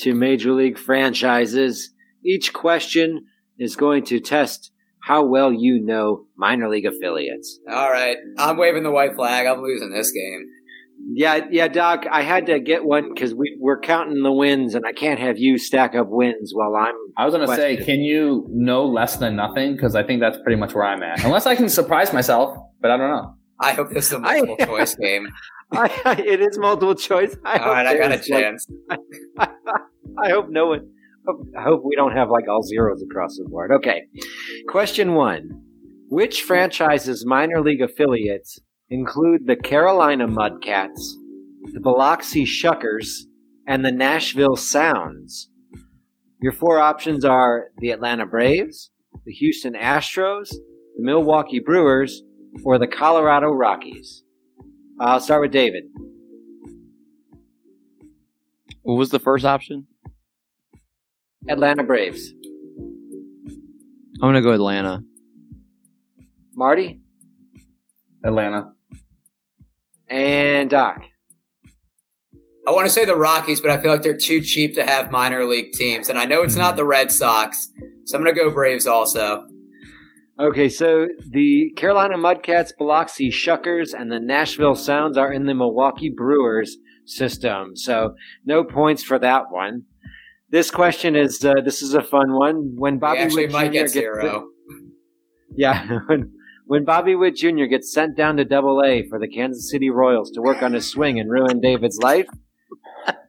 [0.00, 1.90] to major league franchises.
[2.24, 3.26] Each question
[3.58, 4.70] is going to test
[5.02, 7.58] how well you know minor league affiliates.
[7.68, 8.16] All right.
[8.38, 9.46] I'm waving the white flag.
[9.46, 10.46] I'm losing this game.
[11.14, 12.04] Yeah, yeah, Doc.
[12.10, 15.36] I had to get one because we we're counting the wins, and I can't have
[15.38, 16.94] you stack up wins while I'm.
[17.16, 19.74] I was gonna say, can you know less than nothing?
[19.74, 21.24] Because I think that's pretty much where I'm at.
[21.24, 23.34] Unless I can surprise myself, but I don't know.
[23.60, 25.28] I hope this is a I- multiple choice game.
[25.72, 27.34] I, it is multiple choice.
[27.46, 28.66] I All right, I got a there's, like, chance.
[29.38, 30.88] I hope no one.
[31.58, 33.70] I hope we don't have like all zeros across the board.
[33.72, 34.02] Okay.
[34.68, 35.62] Question one
[36.08, 38.58] Which franchise's minor league affiliates
[38.92, 41.14] include the Carolina Mudcats,
[41.72, 43.22] the Biloxi Shuckers,
[43.66, 45.48] and the Nashville Sounds?
[46.42, 48.90] Your four options are the Atlanta Braves,
[49.24, 52.22] the Houston Astros, the Milwaukee Brewers,
[52.64, 54.24] or the Colorado Rockies.
[55.00, 55.84] I'll start with David.
[58.82, 59.86] What was the first option?
[61.48, 62.30] Atlanta Braves.
[64.20, 65.02] I'm gonna go Atlanta.
[66.54, 67.00] Marty
[68.22, 68.74] Atlanta.
[70.12, 71.02] And Doc.
[72.66, 75.10] I want to say the Rockies, but I feel like they're too cheap to have
[75.10, 76.08] minor league teams.
[76.08, 77.68] And I know it's not the Red Sox,
[78.04, 79.46] so I'm going to go Braves also.
[80.38, 86.12] Okay, so the Carolina Mudcats, Biloxi Shuckers, and the Nashville Sounds are in the Milwaukee
[86.14, 87.76] Brewers system.
[87.76, 89.82] So no points for that one.
[90.50, 92.74] This question is uh, this is a fun one.
[92.76, 93.72] When Bobby actually Witt might Jr.
[93.72, 94.48] get gets zero.
[95.56, 96.32] yeah, when,
[96.72, 97.66] when Bobby Witt Jr.
[97.66, 100.88] gets sent down to Double A for the Kansas City Royals to work on his
[100.88, 102.26] swing and ruin David's life,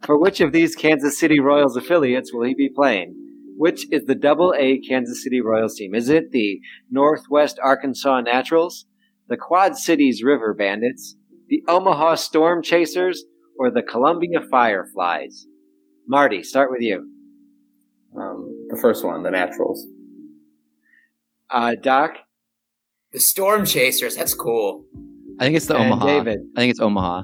[0.06, 3.16] for which of these Kansas City Royals affiliates will he be playing?
[3.58, 5.94] Which is the Double A Kansas City Royals team?
[5.94, 8.86] Is it the Northwest Arkansas Naturals,
[9.28, 11.18] the Quad Cities River Bandits,
[11.50, 13.26] the Omaha Storm Chasers,
[13.60, 15.48] or the Columbia Fireflies?
[16.08, 17.12] Marty, start with you.
[18.18, 19.86] Um, the first one, the Naturals.
[21.50, 22.20] Uh, Doc
[23.14, 24.86] The Storm Chasers, that's cool.
[25.39, 26.05] I think it's the and Omaha.
[26.05, 26.39] David.
[26.55, 27.24] I think it's Omaha.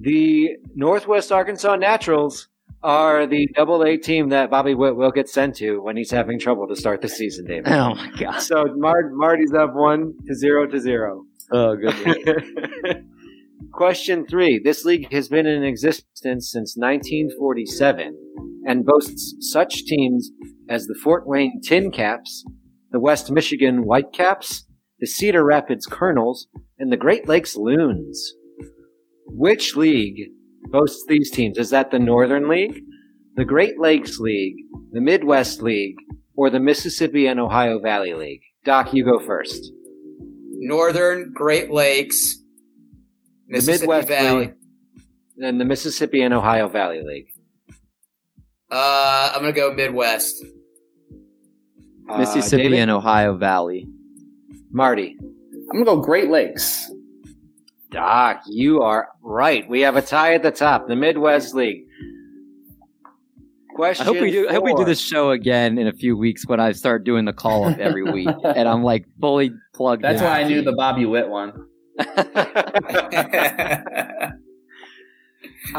[0.00, 2.48] The Northwest Arkansas Naturals
[2.82, 6.38] are the double A team that Bobby Witt will get sent to when he's having
[6.38, 7.68] trouble to start the season, David.
[7.68, 8.40] Oh my god.
[8.40, 11.24] So Mar- Marty's up one to zero to zero.
[11.52, 12.16] Oh goodness.
[13.72, 14.60] Question three.
[14.62, 18.16] This league has been in existence since 1947
[18.66, 20.30] and boasts such teams
[20.68, 22.44] as the Fort Wayne Tin Caps,
[22.90, 24.63] the West Michigan Whitecaps,
[25.04, 26.46] the Cedar Rapids Kernels,
[26.78, 28.32] and the Great Lakes Loons.
[29.26, 30.30] Which league
[30.70, 31.58] boasts these teams?
[31.58, 32.80] Is that the Northern League,
[33.36, 34.56] the Great Lakes League,
[34.92, 35.96] the Midwest League,
[36.38, 38.40] or the Mississippi and Ohio Valley League?
[38.64, 39.70] Doc, you go first.
[40.52, 42.38] Northern, Great Lakes,
[43.50, 44.46] The Midwest Valley.
[44.46, 44.54] League,
[45.36, 47.28] and the Mississippi and Ohio Valley League.
[48.70, 50.42] Uh, I'm going to go Midwest.
[52.08, 52.78] Uh, Mississippi David?
[52.78, 53.86] and Ohio Valley.
[54.74, 55.16] Marty.
[55.20, 56.90] I'm gonna go Great Lakes.
[57.90, 59.68] Doc, you are right.
[59.68, 61.84] We have a tie at the top, the Midwest League.
[63.76, 64.02] Question.
[64.02, 64.48] I hope we do.
[64.48, 67.24] I hope we do this show again in a few weeks when I start doing
[67.24, 70.02] the call up every week, and I'm like fully plugged.
[70.02, 70.26] That's in.
[70.26, 71.52] why I knew the Bobby Witt one.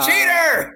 [0.06, 0.74] Cheater!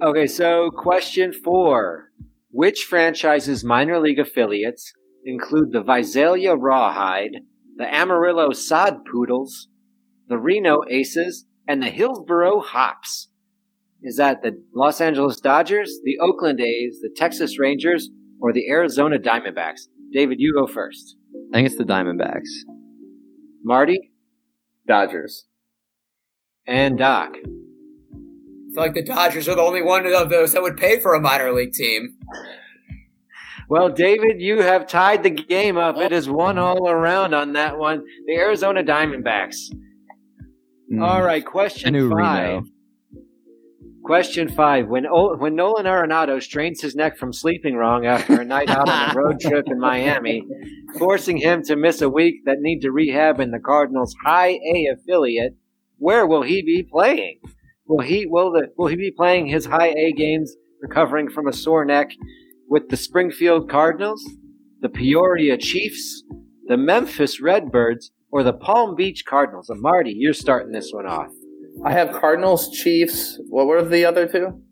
[0.00, 2.10] Uh, okay, so question four.
[2.50, 4.92] Which franchise's minor league affiliates
[5.24, 7.40] include the Visalia Rawhide,
[7.76, 9.68] the Amarillo Sod Poodles,
[10.28, 13.28] the Reno Aces, and the Hillsboro Hops?
[14.02, 18.08] Is that the Los Angeles Dodgers, the Oakland A's, the Texas Rangers,
[18.40, 19.82] or the Arizona Diamondbacks?
[20.12, 21.16] David, you go first.
[21.52, 22.48] I think it's the Diamondbacks.
[23.62, 24.12] Marty
[24.88, 25.46] Dodgers.
[26.66, 27.34] and Doc.
[27.36, 31.14] I feel like the Dodgers are the only one of those that would pay for
[31.14, 32.16] a minor league team.
[33.70, 35.96] Well, David, you have tied the game up.
[35.96, 38.02] It is one all around on that one.
[38.26, 39.54] The Arizona Diamondbacks.
[40.92, 41.00] Mm.
[41.00, 42.64] All right, question five.
[42.64, 42.64] Reno.
[44.02, 48.44] Question five: When o- when Nolan Arenado strains his neck from sleeping wrong after a
[48.44, 50.44] night out on a road trip in Miami,
[50.98, 54.88] forcing him to miss a week that need to rehab in the Cardinals' High A
[54.94, 55.54] affiliate,
[55.98, 57.38] where will he be playing?
[57.86, 61.52] Will he will the will he be playing his High A games, recovering from a
[61.52, 62.10] sore neck,
[62.70, 64.24] with the Springfield Cardinals,
[64.80, 66.22] the Peoria Chiefs,
[66.66, 69.68] the Memphis Redbirds, or the Palm Beach Cardinals?
[69.68, 71.28] And Marty, you're starting this one off.
[71.84, 73.38] I have Cardinals, Chiefs.
[73.48, 74.62] What were the other two?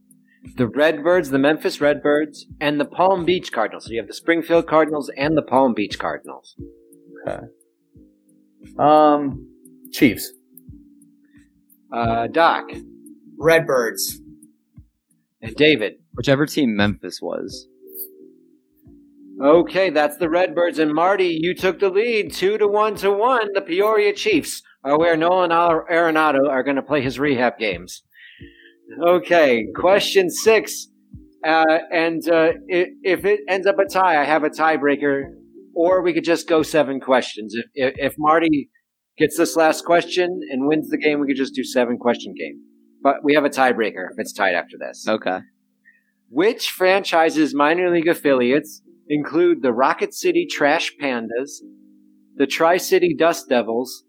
[0.57, 3.85] the Redbirds, the Memphis Redbirds, and the Palm Beach Cardinals.
[3.85, 6.57] So you have the Springfield Cardinals and the Palm Beach Cardinals.
[7.27, 7.45] Okay.
[8.79, 9.49] Um,
[9.93, 10.33] Chiefs.
[11.93, 12.71] Uh, Doc
[13.39, 14.21] Redbirds.
[15.43, 15.95] and David.
[16.15, 17.69] Whichever team Memphis was.
[19.43, 20.79] Okay, that's the Redbirds.
[20.79, 23.53] And Marty, you took the lead, two to one to one.
[23.55, 28.03] The Peoria Chiefs are where Nolan Arenado are going to play his rehab games.
[29.07, 30.89] Okay, question six.
[31.47, 35.23] Uh, and uh, if it ends up a tie, I have a tiebreaker,
[35.73, 37.55] or we could just go seven questions.
[37.55, 38.71] If, if, if Marty
[39.17, 42.61] gets this last question and wins the game, we could just do seven question game.
[43.03, 45.07] But we have a tiebreaker if it's tied after this.
[45.07, 45.39] Okay.
[46.29, 51.61] Which franchise's minor league affiliates include the Rocket City Trash Pandas,
[52.37, 54.05] the Tri City Dust Devils,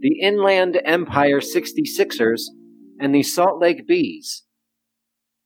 [0.00, 2.42] the Inland Empire 66ers,
[2.98, 4.44] and the Salt Lake Bees?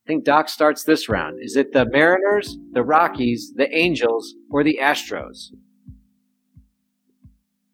[0.05, 1.37] I think Doc starts this round.
[1.41, 5.47] Is it the Mariners, the Rockies, the Angels, or the Astros?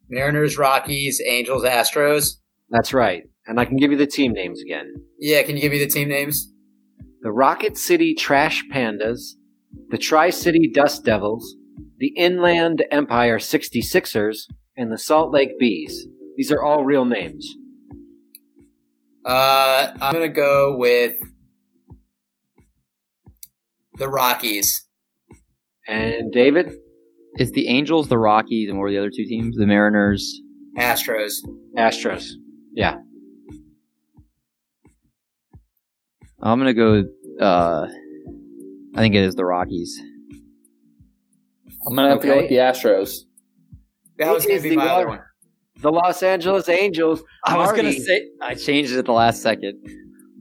[0.10, 2.38] Mariners, Rockies, Angels, Astros.
[2.70, 3.24] That's right.
[3.48, 4.94] And I can give you the team names again.
[5.20, 6.52] Yeah, can you give me the team names?
[7.22, 9.36] the Rocket City Trash Pandas,
[9.90, 11.56] the Tri City Dust Devils,
[11.98, 14.48] the Inland Empire 66ers,
[14.78, 16.08] and the Salt Lake Bees.
[16.38, 17.48] These are all real names.
[19.26, 21.16] Uh, I'm gonna go with
[23.96, 24.88] the Rockies.
[25.88, 26.74] And David?
[27.36, 29.56] It's the Angels, the Rockies, and what were the other two teams?
[29.58, 30.42] The Mariners.
[30.78, 31.34] Astros.
[31.78, 32.32] Astros.
[32.74, 32.98] Yeah.
[36.42, 37.04] I'm gonna go.
[37.40, 37.88] Uh,
[38.96, 40.02] I think it is the Rockies.
[41.88, 43.22] I'm gonna have to go with the Astros.
[44.18, 45.20] That was It gonna be the my other one.
[45.82, 47.24] The Los Angeles Angels.
[47.46, 49.80] I was gonna say I changed it at the last second.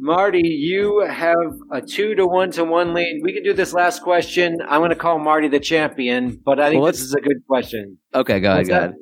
[0.02, 1.36] Marty, you have
[1.70, 3.20] a two to one to one lead.
[3.22, 4.56] We can do this last question.
[4.66, 7.44] I'm going to call Marty the champion, but I think Well, this is a good
[7.46, 7.98] question.
[8.14, 8.66] Okay, go ahead.
[8.66, 8.94] Go ahead.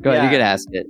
[0.00, 0.24] Go ahead.
[0.24, 0.86] You can ask it.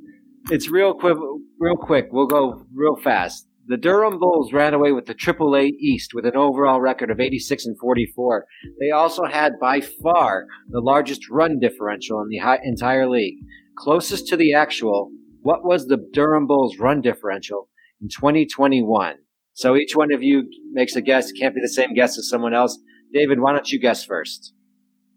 [0.51, 1.17] It's real quick.
[1.59, 2.11] Real quick.
[2.13, 3.49] We'll go real fast.
[3.73, 7.65] The Durham Bulls ran away with the AAA East with an overall record of 86
[7.65, 8.45] and 44.
[8.79, 13.39] They also had by far the largest run differential in the hi- entire league.
[13.79, 15.11] Closest to the actual,
[15.41, 17.71] what was the Durham Bulls run differential
[18.03, 19.15] in 2021?
[19.55, 21.31] So each one of you makes a guess.
[21.31, 22.79] It can't be the same guess as someone else.
[23.15, 24.53] David, why don't you guess first?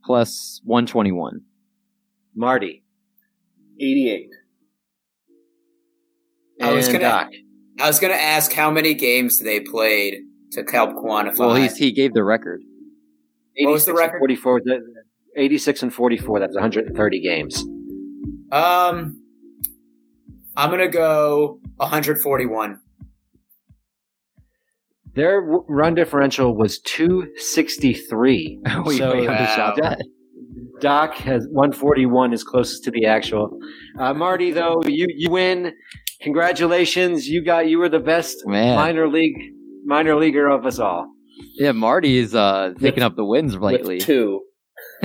[0.06, 1.42] Plus 121.
[2.34, 2.86] Marty.
[3.82, 4.30] 88.
[6.62, 7.32] I was and gonna- Doc.
[7.80, 10.16] I was gonna ask how many games they played
[10.52, 11.40] to help quantify.
[11.40, 12.62] Well, he's, he gave the record.
[13.60, 14.20] What was the 86 and record?
[14.20, 14.62] 44.
[15.38, 16.40] 86 and 44.
[16.40, 17.64] That's 130 games.
[18.52, 19.22] um,
[20.58, 22.80] I'm gonna go 141.
[25.16, 28.60] Their w- run differential was 263.
[28.86, 29.90] we So, we undershot wow.
[29.90, 30.02] that.
[30.82, 33.58] Doc has 141 is closest to the actual.
[33.98, 35.74] Uh, Marty, though, you, you win.
[36.22, 37.28] Congratulations.
[37.28, 38.76] You got, you were the best Man.
[38.76, 39.36] minor league,
[39.86, 41.08] minor leaguer of us all.
[41.56, 43.96] Yeah, Marty is uh, picking up the wins lately.
[43.96, 44.42] With two.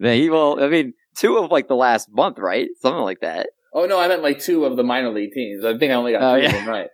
[0.00, 0.62] Man, he will.
[0.62, 2.68] I mean, two of like the last month, right?
[2.80, 3.48] Something like that.
[3.72, 5.64] Oh no, I meant like two of the minor league teams.
[5.64, 6.48] I think I only got Oh, two yeah.
[6.48, 6.88] of them right.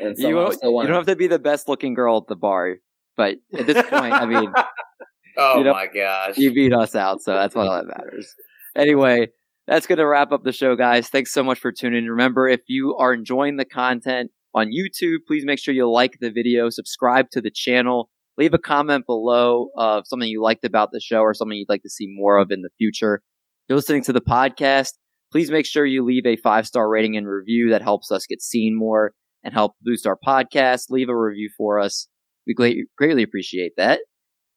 [0.00, 2.26] and You somehow don't, still you don't have to be the best looking girl at
[2.28, 2.76] the bar,
[3.16, 4.52] but at this point, I mean,
[5.36, 6.36] Oh You know- my gosh.
[6.38, 8.32] you beat us out, so that's all that matters.
[8.76, 9.28] Anyway,
[9.68, 11.08] that's going to wrap up the show, guys.
[11.08, 12.10] Thanks so much for tuning in.
[12.10, 16.30] Remember, if you are enjoying the content on YouTube, please make sure you like the
[16.30, 18.08] video, subscribe to the channel,
[18.38, 21.82] leave a comment below of something you liked about the show or something you'd like
[21.82, 23.16] to see more of in the future.
[23.16, 24.94] If you're listening to the podcast,
[25.30, 27.68] please make sure you leave a five star rating and review.
[27.68, 29.12] That helps us get seen more
[29.44, 30.86] and help boost our podcast.
[30.88, 32.08] Leave a review for us.
[32.46, 34.00] We greatly appreciate that.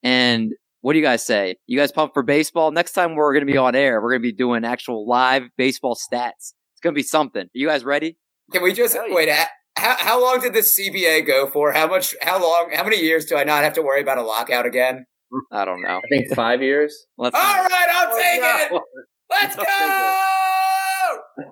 [0.03, 1.55] And what do you guys say?
[1.67, 2.71] You guys pumped for baseball?
[2.71, 5.43] Next time we're going to be on air, we're going to be doing actual live
[5.57, 6.53] baseball stats.
[6.73, 7.43] It's going to be something.
[7.43, 8.17] Are you guys ready?
[8.51, 9.13] Can we just yeah.
[9.13, 9.29] wait?
[9.29, 11.71] ha- How how long did this CBA go for?
[11.71, 12.15] How much?
[12.21, 12.71] How long?
[12.73, 15.05] How many years do I not have to worry about a lockout again?
[15.51, 15.97] I don't know.
[15.97, 17.05] I think five years.
[17.17, 17.35] Let's.
[17.35, 18.81] All right, I'll oh, take Oh, it.
[19.29, 21.51] Let's I'll go.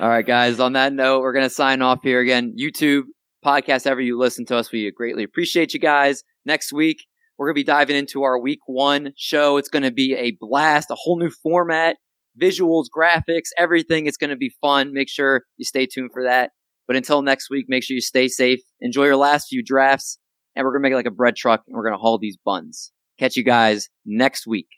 [0.00, 0.60] All right, guys.
[0.60, 2.54] On that note, we're going to sign off here again.
[2.58, 3.02] YouTube,
[3.44, 6.22] podcast, ever you listen to us, we greatly appreciate you guys.
[6.44, 7.04] Next week,
[7.38, 9.56] we're going to be diving into our week one show.
[9.56, 11.96] It's going to be a blast, a whole new format,
[12.40, 14.06] visuals, graphics, everything.
[14.06, 14.92] It's going to be fun.
[14.92, 16.50] Make sure you stay tuned for that.
[16.86, 18.60] But until next week, make sure you stay safe.
[18.80, 20.18] Enjoy your last few drafts.
[20.54, 22.18] And we're going to make it like a bread truck and we're going to haul
[22.18, 22.92] these buns.
[23.18, 24.68] Catch you guys next week.